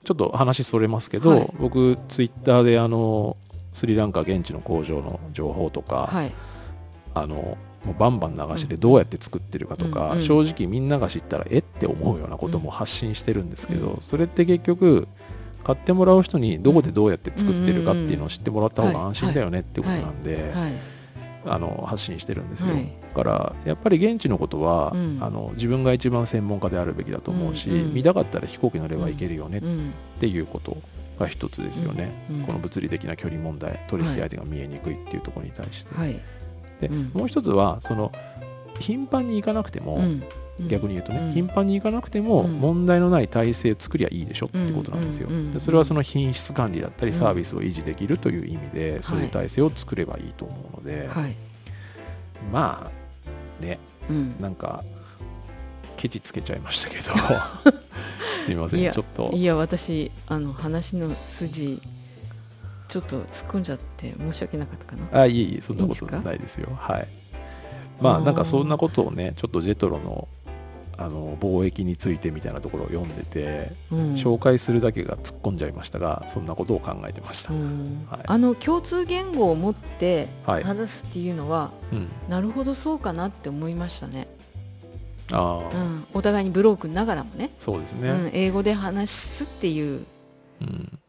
[0.04, 1.54] ちょっと話それますけど、はい。
[1.60, 3.36] 僕ツイッターであの
[3.74, 6.32] スリランカ現地の工場の情報とか、はい。
[7.14, 10.24] あのもうバンバン流しでどうやって作ってるかとか、うんうん。
[10.24, 14.02] 正直みんなが知ったらえって思うようなことも発信してるんですけど、うん。
[14.02, 15.08] それって結局
[15.64, 20.74] 買ってもらう人にどこでどうやって作ってるかっていうのを知ってもらった方が安心だよねってことなんで、はい。
[21.44, 22.94] あの発信してるんですよ、はい。
[23.02, 25.18] だからやっぱり現地のことは、うん。
[25.22, 30.78] あの自分が一番専門家であるべきだと思うし、うんうん見たかったら飛行機乗れば行けるよねっうんていうこと
[31.20, 32.42] が一つですよね、うん。
[32.42, 36.20] この物理的な距離問題取引相手が見えにくいっていうところに対して、はい。
[36.80, 38.12] で、うんもう一つはその
[38.80, 40.24] 頻繁に行かなくても、うん
[40.68, 41.34] 逆に言うとね、うん。
[41.34, 42.60] 頻繁に行かなくてもうん。
[42.60, 47.18] 問題のない体制作りゃいいでしょってことなんですよ、それはその品質管理だったりうん。
[47.18, 51.36] サービスを維持できるという意味で、そういう体制を作ればいいと思うので、はい。
[52.52, 52.90] ま
[53.60, 53.80] あね。
[54.10, 54.36] うん。
[54.40, 54.84] なんか
[55.98, 57.04] ケチつけちゃいましたけど。
[58.44, 58.92] すみません。
[58.92, 59.32] ちょっと。
[59.34, 61.82] いや私あの話の筋
[62.92, 65.22] ちょっと突っ込んじゃって申し訳なかったかな。
[65.22, 66.70] あいえいえそんなことないですよ。
[66.76, 67.08] はい。
[68.02, 70.28] まあなんかそんなことをねちょっとジェトロの
[71.04, 74.14] あの貿易についてみたいなところを読んでて、うん。
[74.14, 78.08] 紹介するだけが突っ込んじゃいましたがそんなことを考えてました、うん。
[78.10, 78.20] はい。
[78.26, 80.64] あの共通言語を持ってはい。
[80.64, 84.28] 話すっていうのは、うん、なるほどそうかなって思いましたね、
[85.32, 87.52] ああ、うん、お互いにブロークながらもね。
[87.58, 90.06] そうですね、うん、英語で話すっていう
[90.62, 91.00] うん、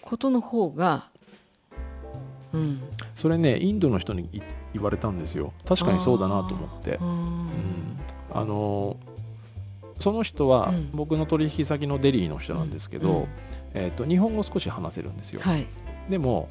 [0.00, 1.08] ことの方が、
[2.54, 2.82] うん、
[3.14, 4.40] それねインドの人にい
[4.72, 5.52] 言われたんですよ。
[5.66, 6.98] 確かにそうだなと思って。
[7.00, 7.48] うん。
[8.32, 8.96] あの
[9.98, 10.90] その人はうん。
[10.92, 13.28] 僕の取引先のデリーの人なんですけど、
[13.74, 15.66] えー、と日本語少し話せるんですよ、はい、
[16.08, 16.48] でも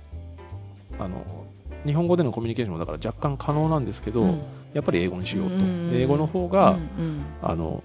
[0.99, 1.45] あの
[1.85, 4.41] 日本語でのコミュニケーションもだから若干可能なんですけど、うん。
[4.73, 5.91] やっぱり英語にしようと、うん。
[5.91, 7.25] で英語の方が、うんうん。
[7.41, 7.83] あの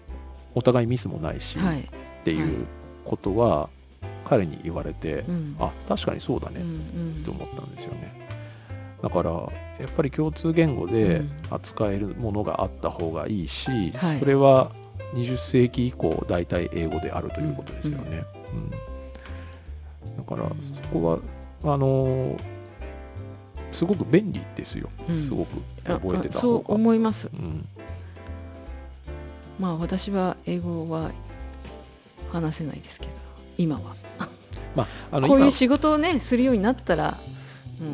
[0.55, 1.81] お互いミスもないし、はい。
[1.81, 1.85] っ
[2.25, 2.67] ていう
[3.05, 3.69] ことは
[4.25, 5.57] 彼に言われて、うん。
[5.59, 7.25] あ確かにそうだね、うんうん。
[7.25, 8.13] と思ったんですよね。
[9.03, 11.31] だからやっぱり共通言語でうん。
[11.51, 14.19] 扱えるものがあった方がいいし、はい。
[14.19, 14.73] それは
[15.15, 18.71] 20世紀以降大体英語であるということですよね、うん。
[18.71, 18.77] だ
[20.29, 21.21] からそこ
[21.63, 22.41] はあのー
[23.73, 25.17] すごく便利ですよ、うん。
[25.17, 25.49] すごく
[25.85, 27.31] あ覚えてたあそう思います。
[27.33, 27.65] うん。
[29.61, 31.13] まあ私は英語は
[32.33, 33.13] 話せないですけど
[33.59, 33.95] 今は。
[34.75, 37.40] まああのこういう今仕事をねするようになったら、うん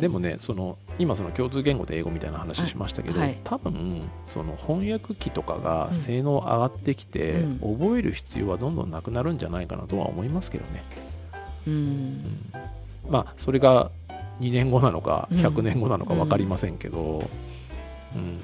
[0.00, 3.38] でもねその今その共通言語で英語みたいな話しましたけど、はい。
[3.44, 5.94] 多分その翻訳機とかがうん。
[5.94, 7.78] 性能上がってきて、うん。
[7.78, 10.82] 覚える必要はどんどんなくなるんじゃないかなとは思いますけどね、
[11.66, 11.76] ううん。
[11.76, 12.42] ん
[13.08, 13.90] まあそれが
[14.40, 15.38] 2年後なのかうん。
[15.38, 17.28] 100年後なのか分かりませんけど、
[18.14, 18.40] うん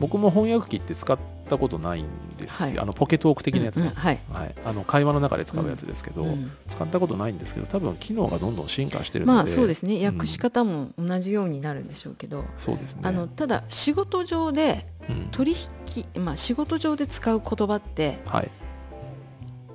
[0.00, 1.18] 僕も翻訳機って使っ
[1.48, 2.62] たことないんです。
[2.62, 2.78] よ、はい。
[2.78, 6.50] あのポケトーク的なやつね、うんうんはい、はい、あの会話の中で使うやつですけど、うん。
[6.66, 9.36] 使ったことないんですけど多分機能がどんどん進化してるので。
[9.36, 10.02] まあそうですね。
[10.02, 10.14] ん。
[10.14, 13.02] 訳し方も同じようになるんでしょうけど、そうですね。
[13.04, 15.28] あのただ仕事上でうん。
[15.30, 18.50] 取引、まあ、仕事上で使う言葉ってはい。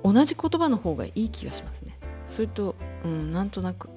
[0.04, 1.96] 同じ言葉の方がいい気がしますね。
[2.26, 3.88] それと、うん、なんとなく。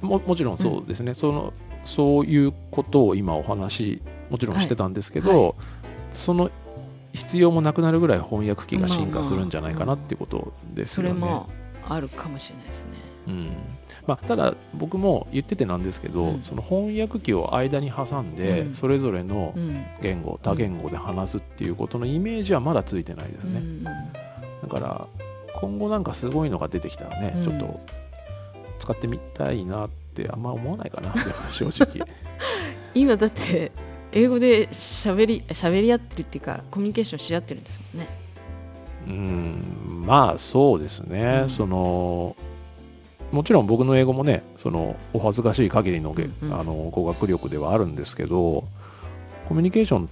[0.00, 1.52] ももちろんそうですね、その
[1.84, 4.00] そういうことを今お話
[4.30, 5.46] もちろんしてたんですけど、はい。
[5.48, 5.54] は
[6.12, 6.50] その
[7.12, 11.10] 必要もなくなるぐらい翻訳機が進化するんじゃないかなっていうことですよね。
[11.10, 11.48] それも
[11.88, 12.92] あるかもしれないですね。
[13.28, 13.52] うん。
[14.06, 16.42] まあ、ただ僕も言っててなんですけど、うん。
[16.42, 18.74] その翻訳機を間に挟んで、うん。
[18.74, 19.84] それぞれのうん。
[20.00, 23.58] 言語、多言語で話すっていうことのイメージはまだついてないですね。
[23.58, 23.84] うん
[24.60, 25.06] だから
[25.54, 27.44] 今後なんかすごいのが出てきたらね、うん。
[27.44, 27.80] ちょっと
[28.80, 31.12] 使ってみたいなってあんま思わないかな
[31.50, 32.06] 正直。
[32.94, 33.72] 今だって
[34.12, 38.08] 英語で喋り喋り合ってるっていうかコミュニケーションし合ってるんですもんね。
[39.06, 41.50] うんまあそうですね、うん。
[41.50, 42.36] その
[43.32, 46.60] もちろん僕の英語もねそのお恥ずかしい限りの,、うんうん。
[46.60, 48.64] あの語学力ではあるんですけど
[49.46, 50.08] コミュニケーション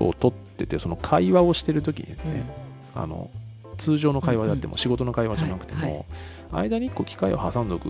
[0.00, 2.44] を取っててその会話をしてる時にね、
[2.94, 3.30] あの
[3.78, 6.06] 通常の会話であっても仕事の会話じゃなくてはいも、
[6.50, 7.88] 間に1個機会を挟んどく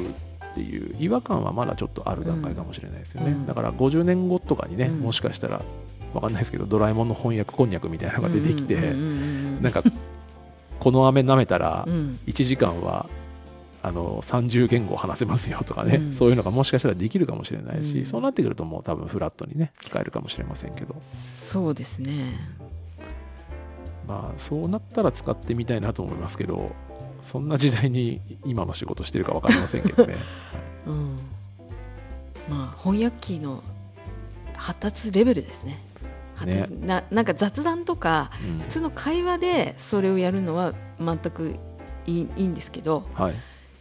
[0.53, 3.47] っていう違和感はまだちょっとある段階かもしれないですよね、うん。
[3.47, 5.01] だから50年後とかにね、うん。
[5.01, 5.63] もしかしたら
[6.13, 9.83] わかんないですけどドラえもんの翻訳こんにゃくみたいなのが出てきて、なんか
[10.79, 12.19] この飴舐めたらうん。
[12.27, 13.07] 1時間は
[13.83, 16.13] あの30言語話せますよとかね、うん。
[16.13, 18.05] そういうのがもしかしたらできるかもしれないし、うん。
[18.05, 20.95] そうなってくるともう多分フラットにね使えるかもしれませんけど。
[21.03, 22.39] そうですね。
[24.07, 26.73] まあそうなったら使ってみたいなと思いますけど
[27.23, 30.17] そんな時代に今の仕事してるか分かりませんけどね。
[30.87, 31.19] うん。
[32.51, 33.63] まあ翻訳機の
[34.57, 35.81] 発達レベルですね。
[36.35, 38.59] 発達ななんか雑談とかうん。
[38.61, 41.55] 普通の会話でそれをやるのは全く
[42.07, 43.35] いいいいんですけどはい。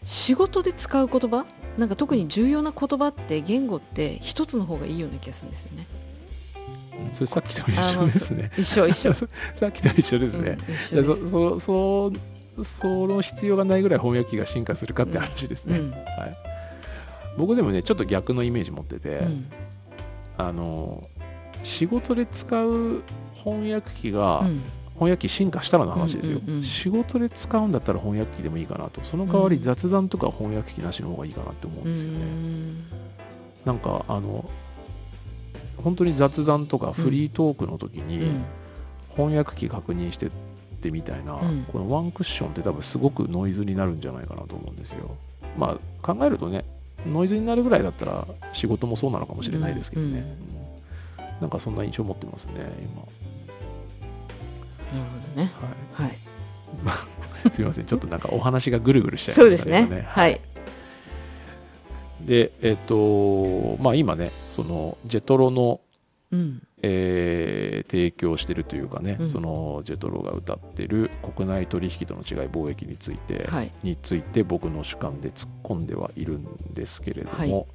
[0.05, 1.45] 仕事で使う言葉
[1.77, 5.87] なんか特に重要な言葉って言語って一つの方がいいような気がするんですよね。
[7.09, 7.15] うん。
[7.15, 8.51] それさっきと一緒ですね。
[8.57, 9.13] 一緒一緒。
[9.55, 10.57] さっきと一緒ですね、
[10.93, 12.13] うんそそそ
[12.63, 15.91] その必要がないぐらい翻訳機が進化するかって話ですね、うん。
[15.91, 16.01] はい、
[17.37, 19.45] 僕でもねちょっと逆のイメージ持ってて、うん。
[20.37, 21.07] あの
[21.63, 24.61] 仕事で使う翻訳機が、うん。
[24.95, 29.01] 翻訳機進化したらの話ですよ、仕事で使うんだったら翻訳機でもいいかなと。
[29.03, 29.63] その代わりうん。
[29.63, 32.85] 雑談とか翻訳機なしの方がいいかなって思うんうですよね、ん
[33.65, 34.47] なんかあの
[35.77, 38.43] 本当に雑談とかフリートークの時に、うん。
[39.15, 40.29] 翻訳機確認して
[40.81, 41.65] ってみたいな、うん。
[41.71, 45.15] このワンクッションって多分すごくノイズになるんじゃないかなと思うんですよ。
[45.57, 46.65] まあ考えるとね
[47.05, 50.07] ノイズになるぐらいだったら仕事もそうなのかもしれないですけどね、
[51.19, 51.25] うん。
[51.25, 51.41] うん。
[51.41, 52.65] なんかそんな印象を持ってますね今。
[52.65, 52.69] な
[55.05, 55.51] るほどね。
[55.95, 56.07] はい。
[56.07, 56.17] はい。
[57.53, 57.85] すみません。
[57.85, 60.41] ちょっとなんかお話がぐるぐるしちゃいそうですましたねねはい。
[62.21, 65.81] でえっ、とまあ今ねそのジェトロの
[66.31, 69.29] うんえー提供してるというかね、うん。
[69.29, 73.71] そのジェトロが歌ってる国内取引との違い貿易について、はい。
[73.83, 77.65] について僕の主観で突っ込んではいるんですけれども、はい。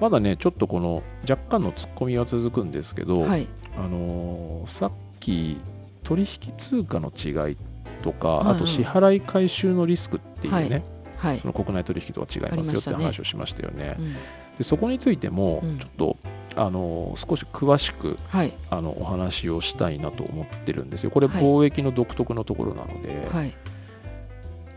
[0.00, 3.46] まだねちょっとこの若干の突っ込みは続くんですけど、はい。
[3.76, 5.58] あのーさっき
[6.02, 7.56] 取引通貨の違い
[8.02, 10.82] とか、あと支払い回収のリスクっていうね、はい。
[11.16, 11.40] はい。
[11.40, 13.96] その国内取引とは違いますよって話をしましたよね。
[13.98, 14.12] うん。
[14.12, 14.18] で
[14.62, 15.78] そこについてもうん。
[15.78, 16.16] ちょっと、
[16.56, 18.52] あのー少し詳しくはい。
[18.70, 21.10] あのお話をしたいなと思ってるんですよ。
[21.10, 21.42] これはい。
[21.42, 23.54] 貿易の独特のところなので、はい。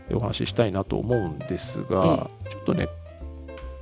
[0.08, 2.88] でお話ししたいなと思うんですが、ちょっとね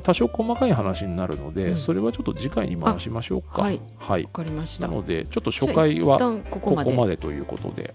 [0.03, 1.77] 多少細かい話になるので、うん。
[1.77, 3.63] それはちょっと次回に回しましょうか。
[3.63, 3.81] はい。
[3.99, 4.25] はい。
[4.25, 4.89] わかりました。
[4.89, 6.91] なのでちょっと初回はこここまで。
[6.91, 7.95] こまでということで、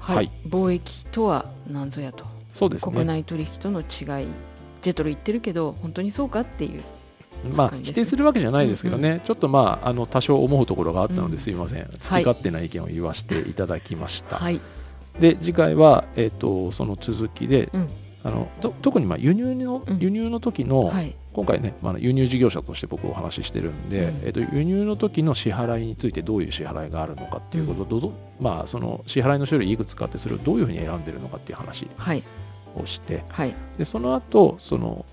[0.00, 0.30] はい、はい。
[0.48, 2.92] 貿易とは何ぞやと、そうですね。
[2.92, 4.28] 国内取引との違い。
[4.82, 6.82] ジェトロ言ってるけど本当にそうかっていう
[7.54, 14.36] まあ否定するわけじゃないですけどね、ちょっとまああの多少思うところがあったのうんですいません、好き勝手な意見を言わせていただきました。
[14.36, 14.60] はい。
[15.20, 17.88] で次回はえっ、とその続きで、うん。
[18.24, 19.98] あのと特にまあ輸入の、うん。
[19.98, 21.14] 輸入の時の、はい。
[21.32, 24.20] 今回ね、まあ、輸入事業者として僕お話ししてるんで、うん。
[24.24, 32.22] えっと輸入の時の支払いについてどういう支払いがあるのかっていうことと、どまあ、その支払いの種類いくつかってそれをどういうふうに選んでるのかっていう話はい。
[32.74, 33.54] をしてはい。
[33.78, 35.04] でその後その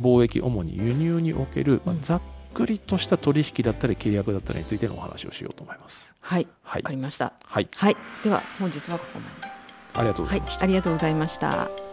[0.00, 2.00] 貿易主に輸入における、まあうん。
[2.00, 2.22] ざっ
[2.54, 6.16] くりとした取引だったり契約だったりについてのお話をしようと思います。
[6.20, 6.48] はい。
[6.62, 6.82] はい。
[6.82, 7.32] わか、りました。
[7.44, 7.96] はい、はい。
[8.24, 9.50] では本日はここまで
[9.98, 10.64] ありがとうござはいいました。
[10.64, 11.89] ありがとうございました